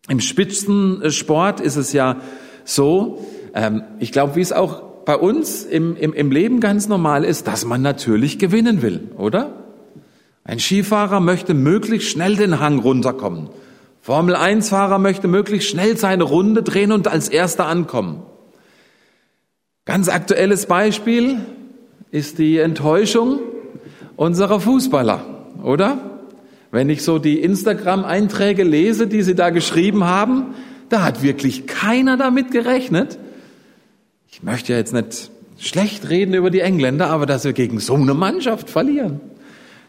Im 0.09 0.19
Spitzensport 0.19 1.61
ist 1.61 1.77
es 1.77 1.93
ja 1.93 2.17
so, 2.65 3.25
ähm, 3.53 3.83
ich 3.99 4.11
glaube, 4.11 4.35
wie 4.35 4.41
es 4.41 4.51
auch 4.51 4.81
bei 5.05 5.15
uns 5.15 5.63
im, 5.63 5.95
im, 5.95 6.13
im 6.13 6.31
Leben 6.31 6.59
ganz 6.59 6.87
normal 6.87 7.23
ist, 7.23 7.47
dass 7.47 7.65
man 7.65 7.81
natürlich 7.81 8.39
gewinnen 8.39 8.81
will, 8.81 9.11
oder? 9.17 9.63
Ein 10.43 10.59
Skifahrer 10.59 11.19
möchte 11.19 11.53
möglichst 11.53 12.09
schnell 12.09 12.35
den 12.35 12.59
Hang 12.59 12.79
runterkommen. 12.79 13.49
Formel 14.01 14.35
1 14.35 14.67
Fahrer 14.67 14.99
möchte 14.99 15.29
möglichst 15.29 15.69
schnell 15.69 15.95
seine 15.95 16.23
Runde 16.23 16.63
drehen 16.63 16.91
und 16.91 17.07
als 17.07 17.29
erster 17.29 17.67
ankommen. 17.67 18.23
Ganz 19.85 20.09
aktuelles 20.09 20.65
Beispiel 20.65 21.39
ist 22.11 22.37
die 22.37 22.57
Enttäuschung 22.57 23.39
unserer 24.17 24.59
Fußballer, 24.59 25.23
oder? 25.63 26.12
Wenn 26.73 26.89
ich 26.89 27.03
so 27.03 27.19
die 27.19 27.39
Instagram-Einträge 27.39 28.63
lese, 28.63 29.05
die 29.05 29.21
sie 29.21 29.35
da 29.35 29.51
geschrieben 29.51 30.05
haben, 30.05 30.55
da 30.89 31.03
hat 31.03 31.21
wirklich 31.21 31.67
keiner 31.67 32.17
damit 32.17 32.49
gerechnet. 32.49 33.19
Ich 34.31 34.41
möchte 34.41 34.73
ja 34.73 34.79
jetzt 34.79 34.91
nicht 34.91 35.29
schlecht 35.59 36.09
reden 36.09 36.33
über 36.33 36.49
die 36.49 36.61
Engländer, 36.61 37.11
aber 37.11 37.27
dass 37.27 37.43
wir 37.43 37.53
gegen 37.53 37.79
so 37.79 37.93
eine 37.93 38.15
Mannschaft 38.15 38.71
verlieren, 38.71 39.21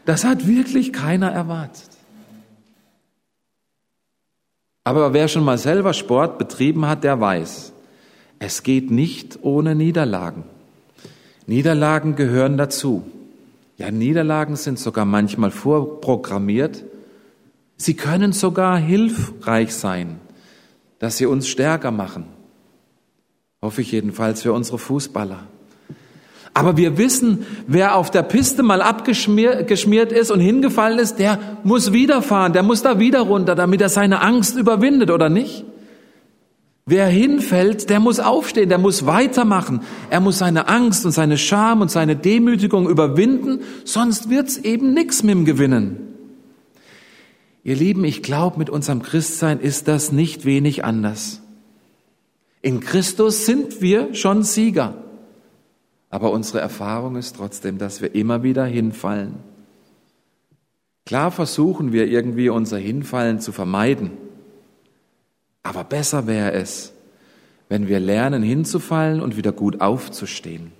das 0.05 0.25
hat 0.25 0.47
wirklich 0.47 0.93
keiner 0.93 1.31
erwartet. 1.31 1.89
Aber 4.85 5.15
wer 5.15 5.29
schon 5.29 5.45
mal 5.47 5.57
selber 5.57 5.95
Sport 5.95 6.37
betrieben 6.37 6.87
hat, 6.87 7.03
der 7.03 7.19
weiß, 7.19 7.73
es 8.41 8.63
geht 8.63 8.91
nicht 8.91 9.39
ohne 9.41 9.75
Niederlagen. 9.75 10.45
Niederlagen 11.47 12.15
gehören 12.15 12.59
dazu. 12.59 13.05
Ja, 13.77 13.91
Niederlagen 13.91 14.57
sind 14.57 14.79
sogar 14.79 15.05
manchmal 15.05 15.51
vorprogrammiert. 15.51 16.85
Sie 17.77 17.95
können 17.95 18.33
sogar 18.33 18.79
hilfreich 18.79 19.75
sein, 19.75 20.21
dass 21.01 21.17
sie 21.17 21.27
uns 21.27 21.49
stärker 21.49 21.91
machen. 21.91 22.27
Hoffe 23.61 23.81
ich 23.81 23.91
jedenfalls 23.91 24.43
für 24.43 24.53
unsere 24.53 24.79
Fußballer. 24.79 25.41
Aber 26.57 26.77
wir 26.77 26.99
wissen, 26.99 27.45
wer 27.67 27.97
auf 27.97 28.13
der 28.13 28.23
Piste 28.23 28.63
mal 28.63 28.81
abgeschmiert 28.81 30.13
ist 30.13 30.31
und 30.31 30.39
hingefallen 30.39 31.01
ist, 31.01 31.19
der 31.19 31.41
muss 31.65 31.93
wiederfahren, 31.93 32.53
der 32.53 32.63
muss 32.63 32.83
da 32.83 33.01
wieder 33.01 33.23
runter, 33.23 33.57
damit 33.57 33.81
er 33.81 33.89
seine 33.89 34.23
Angst 34.23 34.57
überwindet, 34.57 35.11
oder 35.11 35.29
nicht? 35.29 35.65
Wer 36.87 37.07
hinfällt, 37.07 37.89
der 37.89 37.99
muss 37.99 38.21
aufstehen, 38.21 38.69
der 38.69 38.79
muss 38.79 39.07
weitermachen. 39.07 39.81
Er 40.11 40.21
muss 40.21 40.39
seine 40.39 40.69
Angst 40.69 41.07
und 41.07 41.13
seine 41.13 41.39
Scham 41.39 41.81
und 41.81 41.91
seine 41.91 42.15
Demütigung 42.15 42.89
überwinden, 42.89 43.61
sonst 43.85 44.29
wird's 44.29 44.59
eben 44.59 44.93
nix 44.93 45.23
mit 45.23 45.35
dem 45.35 45.45
Gewinnen. 45.47 46.15
Ihr 47.63 47.77
Lieben, 47.77 48.05
ich 48.05 48.23
glaube, 48.23 48.59
mit 48.59 48.69
unserem 48.69 49.03
Christsein 49.03 49.61
ist 49.61 49.89
das 49.89 50.13
nicht 50.13 50.45
wenig 50.45 50.85
anders. 50.85 51.41
In 52.61 52.81
Christus 52.81 53.47
sind 53.47 53.81
wir 53.81 54.15
schon 54.15 54.43
Sieger. 54.43 54.95
Aber 56.11 56.31
unsere 56.33 56.61
Erfahrung 56.61 57.17
ist 57.17 57.37
trotzdem, 57.37 57.79
dass 57.79 58.03
wir 58.03 58.15
immer 58.15 58.43
wieder 58.43 58.67
hinfallen. 58.67 59.37
Klar 61.07 61.31
versuchen 61.31 61.93
wir 61.93 62.07
irgendwie 62.07 62.51
unser 62.51 62.79
Hinfallen 62.79 63.41
zu 63.41 63.53
vermeiden. 63.53 64.13
Aber 65.65 65.83
besser 65.83 66.29
wäre 66.29 66.53
es, 66.53 66.93
wenn 67.69 67.89
wir 67.89 67.99
lernen 67.99 68.43
hinzufallen 68.45 69.21
und 69.21 69.37
wieder 69.37 69.51
gut 69.51 69.81
aufzustehen. 69.81 70.71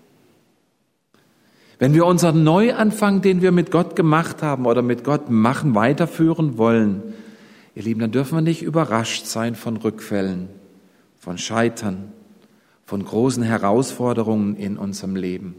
Wenn 1.79 1.95
wir 1.95 2.07
unseren 2.07 2.45
Neuanfang, 2.45 3.21
den 3.21 3.43
wir 3.43 3.51
mit 3.51 3.73
Gott 3.73 3.97
gemacht 3.97 4.43
haben 4.43 4.67
oder 4.67 4.83
mit 4.83 5.03
Gott 5.03 5.29
machen, 5.29 5.75
weiterführen 5.75 6.57
wollen, 6.57 7.03
ihr 7.75 7.83
Lieben, 7.83 8.01
dann 8.01 8.13
dürfen 8.13 8.37
wir 8.37 8.43
nicht 8.43 8.63
überrascht 8.63 9.27
sein 9.27 9.57
von 9.57 9.77
Rückfällen, 9.79 10.49
von 11.19 11.39
Scheitern, 11.39 12.13
von 12.85 13.05
großen 13.05 13.43
Herausforderungen 13.43 14.55
in 14.55 14.77
unserem 14.77 15.17
Leben, 15.17 15.57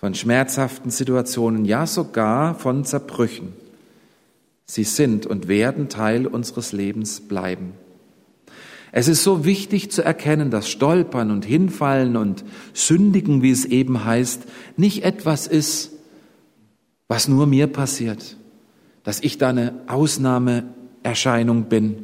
von 0.00 0.14
schmerzhaften 0.14 0.90
Situationen, 0.90 1.64
ja 1.64 1.86
sogar 1.86 2.56
von 2.56 2.84
Zerbrüchen. 2.84 3.52
Sie 4.64 4.84
sind 4.84 5.26
und 5.26 5.48
werden 5.48 5.88
Teil 5.88 6.26
unseres 6.26 6.72
Lebens 6.72 7.20
bleiben. 7.20 7.74
Es 8.94 9.08
ist 9.08 9.24
so 9.24 9.46
wichtig 9.46 9.90
zu 9.90 10.04
erkennen, 10.04 10.50
dass 10.50 10.68
Stolpern 10.68 11.30
und 11.30 11.46
Hinfallen 11.46 12.14
und 12.14 12.44
Sündigen, 12.74 13.42
wie 13.42 13.50
es 13.50 13.64
eben 13.64 14.04
heißt, 14.04 14.42
nicht 14.76 15.02
etwas 15.02 15.46
ist, 15.46 15.92
was 17.08 17.26
nur 17.26 17.46
mir 17.46 17.66
passiert, 17.68 18.36
dass 19.02 19.20
ich 19.20 19.38
da 19.38 19.48
eine 19.48 19.80
Ausnahmeerscheinung 19.86 21.64
bin. 21.64 21.96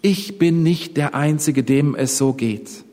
Ich 0.00 0.38
bin 0.38 0.62
nicht 0.62 0.96
der 0.96 1.16
Einzige, 1.16 1.64
dem 1.64 1.96
es 1.96 2.18
so 2.18 2.32
geht. 2.32 2.84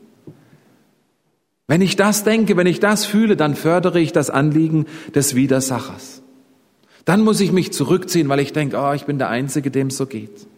Wenn 1.68 1.82
ich 1.82 1.94
das 1.94 2.24
denke, 2.24 2.56
wenn 2.56 2.66
ich 2.66 2.80
das 2.80 3.04
fühle, 3.04 3.36
dann 3.36 3.54
fördere 3.54 4.00
ich 4.00 4.10
das 4.10 4.28
Anliegen 4.28 4.86
des 5.14 5.36
Widersachers. 5.36 6.20
Dann 7.04 7.20
muss 7.20 7.40
ich 7.40 7.52
mich 7.52 7.72
zurückziehen, 7.72 8.28
weil 8.28 8.40
ich 8.40 8.52
denke, 8.52 8.76
oh, 8.76 8.92
ich 8.92 9.04
bin 9.04 9.18
der 9.18 9.28
Einzige, 9.28 9.70
dem 9.70 9.86
es 9.86 9.96
so 9.96 10.06
geht. 10.06 10.48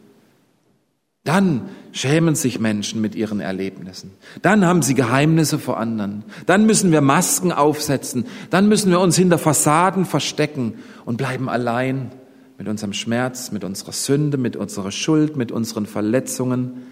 Dann 1.24 1.68
schämen 1.92 2.35
sich 2.35 2.58
Menschen 2.58 3.00
mit 3.00 3.14
ihren 3.14 3.40
Erlebnissen. 3.40 4.11
Dann 4.42 4.66
haben 4.66 4.82
sie 4.82 4.94
Geheimnisse 4.94 5.58
vor 5.58 5.78
anderen. 5.78 6.24
Dann 6.46 6.66
müssen 6.66 6.90
wir 6.90 7.00
Masken 7.00 7.52
aufsetzen. 7.52 8.26
Dann 8.50 8.68
müssen 8.68 8.90
wir 8.90 8.98
uns 8.98 9.16
hinter 9.16 9.38
Fassaden 9.38 10.04
verstecken 10.04 10.74
und 11.04 11.18
bleiben 11.18 11.48
allein 11.48 12.11
mit 12.58 12.66
unserem 12.66 12.92
Schmerz, 12.92 13.52
mit 13.52 13.62
unserer 13.62 13.92
Sünde, 13.92 14.37
mit 14.37 14.56
unserer 14.56 14.90
Schuld, 14.90 15.37
mit 15.37 15.52
unseren 15.52 15.87
Verletzungen 15.87 16.82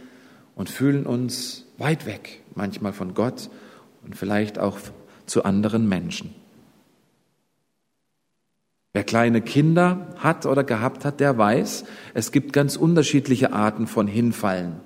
und 0.54 0.70
fühlen 0.70 1.06
uns 1.06 1.64
weit 1.78 2.06
weg, 2.06 2.42
manchmal 2.54 2.92
von 2.92 3.14
Gott 3.14 3.50
und 4.04 4.16
vielleicht 4.16 4.58
auch 4.58 4.78
zu 5.26 5.44
anderen 5.44 5.88
Menschen. 5.88 6.34
Wer 8.92 9.04
kleine 9.04 9.40
Kinder 9.40 10.08
hat 10.16 10.46
oder 10.46 10.64
gehabt 10.64 11.04
hat, 11.04 11.20
der 11.20 11.38
weiß, 11.38 11.84
es 12.14 12.32
gibt 12.32 12.52
ganz 12.52 12.76
unterschiedliche 12.76 13.52
Arten 13.52 13.86
von 13.86 14.08
Hinfallen. 14.08 14.80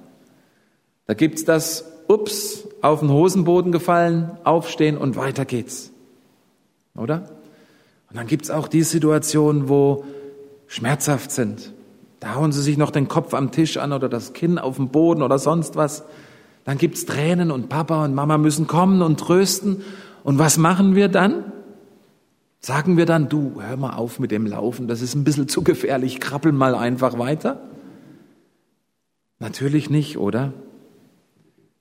Da 1.07 1.14
gibt's 1.14 1.45
das, 1.45 1.90
ups, 2.07 2.69
auf 2.83 3.01
den 3.01 3.11
Hosenboden 3.11 3.73
gefallen, 3.73 4.31
aufstehen 4.45 4.99
und 4.99 5.17
weiter 5.17 5.47
geht's. 5.47 5.90
Oder? 6.95 7.31
Und 8.11 8.17
dann 8.17 8.27
gibt's 8.27 8.51
auch 8.51 8.69
die 8.69 8.83
Situationen, 8.83 9.69
wo 9.69 10.05
schmerzhaft 10.67 11.31
sind. 11.31 11.73
Da 12.21 12.35
hauen 12.35 12.53
sie 12.53 12.62
sich 12.62 12.77
noch 12.77 12.90
den 12.90 13.09
Kopf 13.09 13.33
am 13.35 13.53
Tisch 13.53 13.79
an 13.79 13.93
oder 13.93 14.09
das 14.09 14.35
Kinn 14.35 14.59
auf 14.59 14.77
den 14.77 14.88
Boden 14.88 15.23
oder 15.23 15.38
sonst 15.38 15.77
was. 15.77 16.05
Dann 16.64 16.79
gibt's 16.79 17.07
Tränen 17.07 17.51
und 17.51 17.69
Papa 17.69 18.05
und 18.05 18.14
Mama 18.14 18.38
müssen 18.38 18.67
kommen 18.67 19.03
und 19.03 19.19
trösten. 19.19 19.83
Und 20.23 20.38
was 20.38 20.57
machen 20.57 20.95
wir 20.95 21.09
dann? 21.09 21.53
Sagen 22.64 22.96
wir 22.96 23.05
dann, 23.05 23.29
du, 23.29 23.61
hör 23.61 23.77
mal 23.77 23.94
auf 23.94 24.18
mit 24.18 24.31
dem 24.31 24.46
Laufen, 24.46 24.88
das 24.88 25.03
ist 25.03 25.14
ein 25.14 25.22
bisschen 25.22 25.48
zu 25.48 25.61
gefährlich, 25.61 26.18
krabbel 26.18 26.50
mal 26.50 26.74
einfach 26.74 27.18
weiter? 27.18 27.61
Natürlich 29.38 29.90
nicht, 29.90 30.16
oder? 30.16 30.55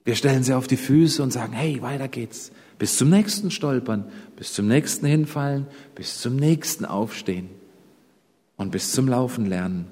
Wir 0.04 0.16
stellen 0.16 0.44
sie 0.44 0.54
auf 0.54 0.68
die 0.68 0.76
Füße 0.76 1.24
und 1.24 1.32
sagen, 1.32 1.54
hey, 1.54 1.82
weiter 1.82 2.10
geht's. 2.10 2.52
Bis 2.80 2.98
zum 2.98 3.10
nächsten 3.10 3.50
Stolpern, 3.50 4.12
bis 4.36 4.52
zum 4.52 4.68
nächsten 4.68 5.06
Hinfallen, 5.06 5.68
bis 5.96 6.20
zum 6.20 6.36
nächsten 6.36 6.84
Aufstehen 6.84 7.48
und 8.58 8.72
bis 8.72 8.92
zum 8.92 9.08
Laufen 9.08 9.46
lernen. 9.46 9.88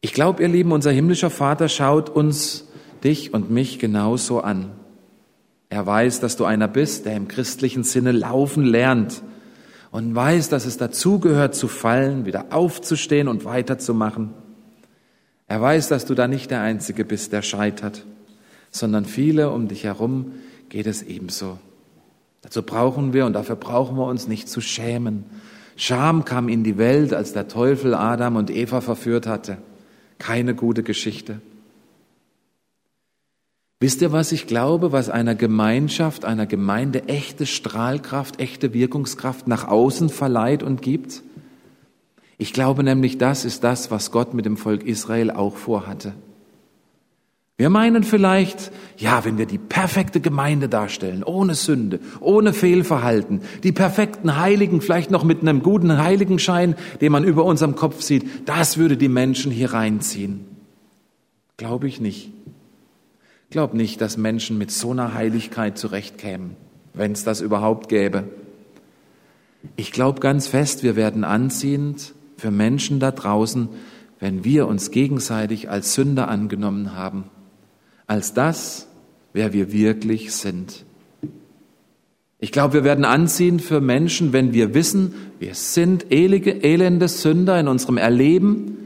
Ich 0.00 0.14
glaube, 0.14 0.42
ihr 0.42 0.48
Lieben, 0.48 0.72
unser 0.72 0.92
himmlischer 0.92 1.28
Vater 1.28 1.68
schaut 1.68 2.08
uns, 2.08 2.68
dich 3.04 3.34
und 3.34 3.50
mich 3.50 3.78
genauso 3.78 4.40
an. 4.40 4.70
Er 5.68 5.84
weiß, 5.84 6.20
dass 6.20 6.38
du 6.38 6.46
einer 6.46 6.68
bist, 6.68 7.04
der 7.04 7.16
im 7.16 7.28
christlichen 7.28 7.84
Sinne 7.84 8.12
laufen 8.12 8.64
lernt 8.64 9.22
und 9.92 10.14
weiß, 10.14 10.48
dass 10.48 10.64
es 10.64 10.78
dazugehört 10.78 11.54
zu 11.54 11.68
fallen, 11.68 12.24
wieder 12.26 12.46
aufzustehen 12.50 13.28
und 13.28 13.44
weiterzumachen. 13.44 14.30
Er 15.46 15.60
weiß, 15.60 15.88
dass 15.88 16.06
du 16.06 16.14
da 16.14 16.26
nicht 16.26 16.50
der 16.50 16.62
Einzige 16.62 17.04
bist, 17.04 17.32
der 17.32 17.42
scheitert, 17.42 18.04
sondern 18.70 19.04
viele 19.04 19.50
um 19.50 19.68
dich 19.68 19.84
herum 19.84 20.32
geht 20.70 20.86
es 20.86 21.02
ebenso. 21.02 21.58
Dazu 22.40 22.62
brauchen 22.62 23.12
wir 23.12 23.26
und 23.26 23.34
dafür 23.34 23.56
brauchen 23.56 23.96
wir 23.96 24.06
uns 24.06 24.26
nicht 24.26 24.48
zu 24.48 24.62
schämen. 24.62 25.24
Scham 25.76 26.24
kam 26.24 26.48
in 26.48 26.64
die 26.64 26.78
Welt, 26.78 27.12
als 27.12 27.34
der 27.34 27.48
Teufel 27.48 27.94
Adam 27.94 28.36
und 28.36 28.50
Eva 28.50 28.80
verführt 28.80 29.26
hatte. 29.26 29.58
Keine 30.18 30.54
gute 30.54 30.82
Geschichte. 30.82 31.42
Wisst 33.82 34.00
ihr, 34.00 34.12
was 34.12 34.30
ich 34.30 34.46
glaube, 34.46 34.92
was 34.92 35.10
einer 35.10 35.34
Gemeinschaft, 35.34 36.24
einer 36.24 36.46
Gemeinde 36.46 37.08
echte 37.08 37.46
Strahlkraft, 37.46 38.38
echte 38.38 38.74
Wirkungskraft 38.74 39.48
nach 39.48 39.66
außen 39.66 40.08
verleiht 40.08 40.62
und 40.62 40.82
gibt? 40.82 41.24
Ich 42.38 42.52
glaube 42.52 42.84
nämlich, 42.84 43.18
das 43.18 43.44
ist 43.44 43.64
das, 43.64 43.90
was 43.90 44.12
Gott 44.12 44.34
mit 44.34 44.46
dem 44.46 44.56
Volk 44.56 44.84
Israel 44.84 45.32
auch 45.32 45.56
vorhatte. 45.56 46.14
Wir 47.56 47.70
meinen 47.70 48.04
vielleicht, 48.04 48.70
ja, 48.98 49.24
wenn 49.24 49.36
wir 49.36 49.46
die 49.46 49.58
perfekte 49.58 50.20
Gemeinde 50.20 50.68
darstellen, 50.68 51.24
ohne 51.24 51.56
Sünde, 51.56 51.98
ohne 52.20 52.52
Fehlverhalten, 52.52 53.40
die 53.64 53.72
perfekten 53.72 54.38
Heiligen, 54.38 54.80
vielleicht 54.80 55.10
noch 55.10 55.24
mit 55.24 55.40
einem 55.40 55.60
guten 55.60 55.98
Heiligenschein, 55.98 56.76
den 57.00 57.10
man 57.10 57.24
über 57.24 57.44
unserem 57.44 57.74
Kopf 57.74 58.00
sieht, 58.00 58.48
das 58.48 58.78
würde 58.78 58.96
die 58.96 59.08
Menschen 59.08 59.50
hier 59.50 59.72
reinziehen. 59.72 60.44
Glaube 61.56 61.88
ich 61.88 62.00
nicht 62.00 62.30
glaube 63.52 63.76
nicht, 63.76 64.00
dass 64.00 64.16
Menschen 64.16 64.58
mit 64.58 64.72
so 64.72 64.90
einer 64.90 65.14
Heiligkeit 65.14 65.78
zurechtkämen, 65.78 66.56
wenn 66.94 67.12
es 67.12 67.22
das 67.22 67.40
überhaupt 67.40 67.88
gäbe. 67.88 68.24
Ich 69.76 69.92
glaube 69.92 70.18
ganz 70.18 70.48
fest, 70.48 70.82
wir 70.82 70.96
werden 70.96 71.22
anziehend 71.22 72.14
für 72.36 72.50
Menschen 72.50 72.98
da 72.98 73.12
draußen, 73.12 73.68
wenn 74.18 74.44
wir 74.44 74.66
uns 74.66 74.90
gegenseitig 74.90 75.70
als 75.70 75.94
Sünder 75.94 76.28
angenommen 76.28 76.96
haben, 76.96 77.24
als 78.08 78.34
das, 78.34 78.88
wer 79.32 79.52
wir 79.52 79.72
wirklich 79.72 80.32
sind. 80.32 80.84
Ich 82.40 82.50
glaube, 82.50 82.74
wir 82.74 82.84
werden 82.84 83.04
anziehend 83.04 83.62
für 83.62 83.80
Menschen, 83.80 84.32
wenn 84.32 84.52
wir 84.52 84.74
wissen, 84.74 85.14
wir 85.38 85.54
sind 85.54 86.10
elende 86.10 87.06
Sünder 87.06 87.60
in 87.60 87.68
unserem 87.68 87.98
Erleben 87.98 88.78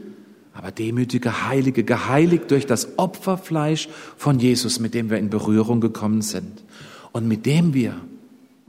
aber 0.57 0.71
demütige 0.71 1.47
Heilige, 1.47 1.83
geheiligt 1.83 2.49
durch 2.49 2.65
das 2.65 2.97
Opferfleisch 2.97 3.89
von 4.17 4.39
Jesus, 4.39 4.79
mit 4.79 4.95
dem 4.95 5.11
wir 5.11 5.19
in 5.19 5.29
Berührung 5.29 5.81
gekommen 5.81 6.23
sind 6.23 6.63
und 7.11 7.27
mit 7.27 7.45
dem 7.45 7.75
wir 7.75 7.93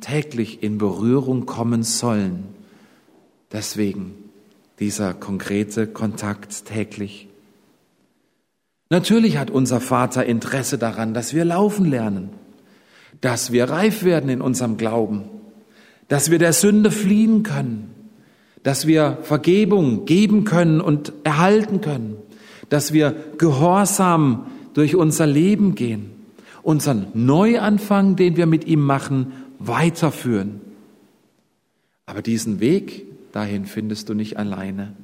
täglich 0.03 0.62
in 0.62 0.77
Berührung 0.77 1.46
kommen 1.46 1.83
sollen. 1.83 2.44
Deswegen 3.53 4.12
dieser 4.81 5.14
konkrete 5.14 5.87
Kontakt 5.87 6.66
täglich. 6.66 7.29
Natürlich 8.90 9.38
hat 9.38 9.51
unser 9.51 9.81
Vater 9.81 10.27
Interesse 10.27 10.77
daran, 10.77 11.14
dass 11.14 11.33
wir 11.33 11.46
laufen 11.46 11.87
lernen, 11.87 12.29
dass 13.22 13.51
wir 13.51 13.70
reif 13.70 14.05
werden 14.05 14.29
in 14.29 14.42
unserem 14.42 14.77
Glauben, 14.77 15.24
dass 16.09 16.31
wir 16.31 16.38
der 16.38 16.53
Sünde 16.53 16.90
fliehen 16.90 17.44
können, 17.44 17.94
dass 18.62 18.87
wir 18.87 19.18
Vergebung 19.23 20.05
geben 20.05 20.44
können 20.44 20.81
und 20.81 21.12
erhalten 21.25 21.81
können, 21.81 22.16
dass 22.68 22.92
wir 22.92 23.14
gehorsam 23.38 24.47
durch 24.75 24.94
unser 24.94 25.27
Leben 25.27 25.75
gehen, 25.75 26.11
unseren 26.62 27.07
Neuanfang, 27.14 28.16
den 28.16 28.37
wir 28.37 28.47
mit 28.47 28.66
ihm 28.66 28.81
machen, 28.81 29.33
weiterführen. 29.59 30.61
Aber 32.07 32.23
diesen 32.23 32.61
Weg 32.61 33.05
dahin 33.33 33.66
findest 33.66 34.09
du 34.09 34.14
nicht 34.14 34.38
alleine. 34.38 34.94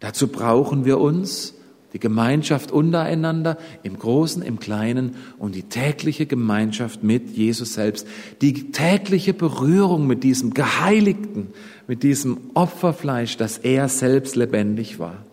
Dazu 0.00 0.28
brauchen 0.28 0.84
wir 0.84 0.98
uns, 0.98 1.54
die 1.92 2.00
Gemeinschaft 2.00 2.72
untereinander, 2.72 3.56
im 3.82 3.98
Großen, 3.98 4.42
im 4.42 4.58
Kleinen 4.58 5.14
und 5.38 5.54
die 5.54 5.62
tägliche 5.62 6.26
Gemeinschaft 6.26 7.02
mit 7.02 7.30
Jesus 7.30 7.74
selbst, 7.74 8.06
die 8.42 8.70
tägliche 8.70 9.32
Berührung 9.32 10.06
mit 10.06 10.22
diesem 10.22 10.52
Geheiligten, 10.52 11.48
mit 11.86 12.02
diesem 12.02 12.50
Opferfleisch, 12.54 13.36
das 13.36 13.58
er 13.58 13.88
selbst 13.88 14.36
lebendig 14.36 14.98
war. 14.98 15.24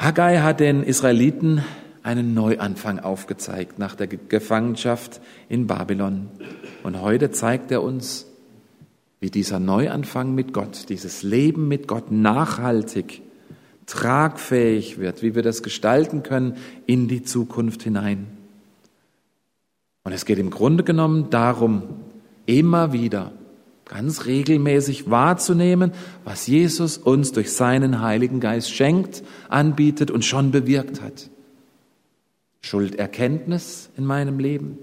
Haggai 0.00 0.38
hat 0.38 0.60
den 0.60 0.82
Israeliten 0.82 1.62
einen 2.02 2.34
Neuanfang 2.34 3.00
aufgezeigt 3.00 3.78
nach 3.78 3.96
der 3.96 4.06
Gefangenschaft 4.06 5.20
in 5.48 5.66
Babylon. 5.66 6.28
Und 6.84 7.00
heute 7.00 7.32
zeigt 7.32 7.72
er 7.72 7.82
uns, 7.82 8.26
wie 9.18 9.30
dieser 9.30 9.58
Neuanfang 9.58 10.34
mit 10.34 10.52
Gott, 10.52 10.88
dieses 10.88 11.22
Leben 11.22 11.66
mit 11.66 11.88
Gott 11.88 12.12
nachhaltig, 12.12 13.22
tragfähig 13.86 14.98
wird, 14.98 15.22
wie 15.22 15.34
wir 15.34 15.42
das 15.42 15.62
gestalten 15.62 16.22
können 16.22 16.56
in 16.86 17.08
die 17.08 17.22
Zukunft 17.22 17.82
hinein. 17.82 18.26
Und 20.04 20.12
es 20.12 20.24
geht 20.24 20.38
im 20.38 20.50
Grunde 20.50 20.84
genommen 20.84 21.30
darum, 21.30 21.84
immer 22.46 22.92
wieder 22.92 23.32
ganz 23.86 24.26
regelmäßig 24.26 25.10
wahrzunehmen, 25.10 25.92
was 26.24 26.46
Jesus 26.46 26.98
uns 26.98 27.32
durch 27.32 27.52
seinen 27.52 28.00
Heiligen 28.00 28.40
Geist 28.40 28.70
schenkt, 28.72 29.22
anbietet 29.48 30.10
und 30.10 30.24
schon 30.24 30.50
bewirkt 30.50 31.00
hat. 31.00 31.30
Schulderkenntnis 32.62 33.90
in 33.96 34.04
meinem 34.04 34.40
Leben, 34.40 34.78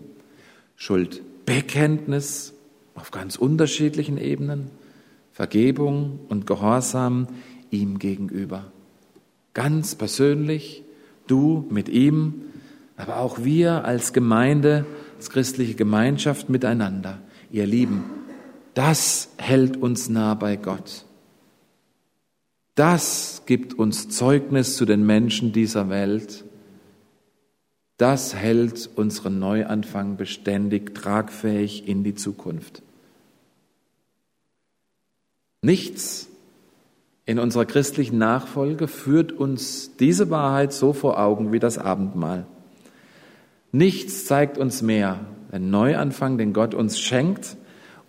Schuldbekenntnis 0.77 2.53
auf 2.95 3.11
ganz 3.11 3.35
unterschiedlichen 3.35 4.17
Ebenen, 4.17 4.69
Vergebung 5.33 6.19
und 6.29 6.47
Gehorsam 6.47 7.27
ihm 7.71 7.99
gegenüber. 7.99 8.71
Ganz 9.53 9.95
persönlich, 9.95 10.83
du 11.27 11.67
mit 11.69 11.89
ihm, 11.89 12.43
aber 12.95 13.17
auch 13.17 13.43
wir 13.43 13.83
als 13.83 14.13
Gemeinde, 14.13 14.85
als 15.17 15.29
christliche 15.29 15.73
Gemeinschaft 15.73 16.49
miteinander. 16.49 17.19
Ihr 17.53 17.67
Lieben, 17.67 18.03
das 18.73 19.29
hält 19.37 19.77
uns 19.77 20.09
nah 20.09 20.33
bei 20.33 20.55
Gott. 20.55 21.05
Das 22.73 23.43
gibt 23.45 23.75
uns 23.75 24.09
Zeugnis 24.09 24.75
zu 24.75 24.85
den 24.85 25.05
Menschen 25.05 25.53
dieser 25.53 25.87
Welt. 25.87 26.45
Das 27.97 28.33
hält 28.33 28.89
unseren 28.95 29.37
Neuanfang 29.37 30.17
beständig 30.17 30.95
tragfähig 30.95 31.87
in 31.87 32.03
die 32.03 32.15
Zukunft. 32.15 32.81
Nichts 35.61 36.29
in 37.27 37.37
unserer 37.37 37.65
christlichen 37.65 38.17
Nachfolge 38.17 38.87
führt 38.87 39.31
uns 39.31 39.95
diese 39.97 40.31
Wahrheit 40.31 40.73
so 40.73 40.91
vor 40.91 41.19
Augen 41.19 41.51
wie 41.51 41.59
das 41.59 41.77
Abendmahl. 41.77 42.47
Nichts 43.71 44.25
zeigt 44.25 44.57
uns 44.57 44.81
mehr 44.81 45.19
den 45.53 45.69
Neuanfang, 45.69 46.37
den 46.37 46.51
Gott 46.51 46.73
uns 46.73 46.99
schenkt 46.99 47.57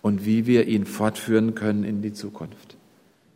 und 0.01 0.25
wie 0.25 0.45
wir 0.45 0.67
ihn 0.67 0.85
fortführen 0.85 1.55
können 1.55 1.83
in 1.83 2.01
die 2.01 2.13
Zukunft. 2.13 2.74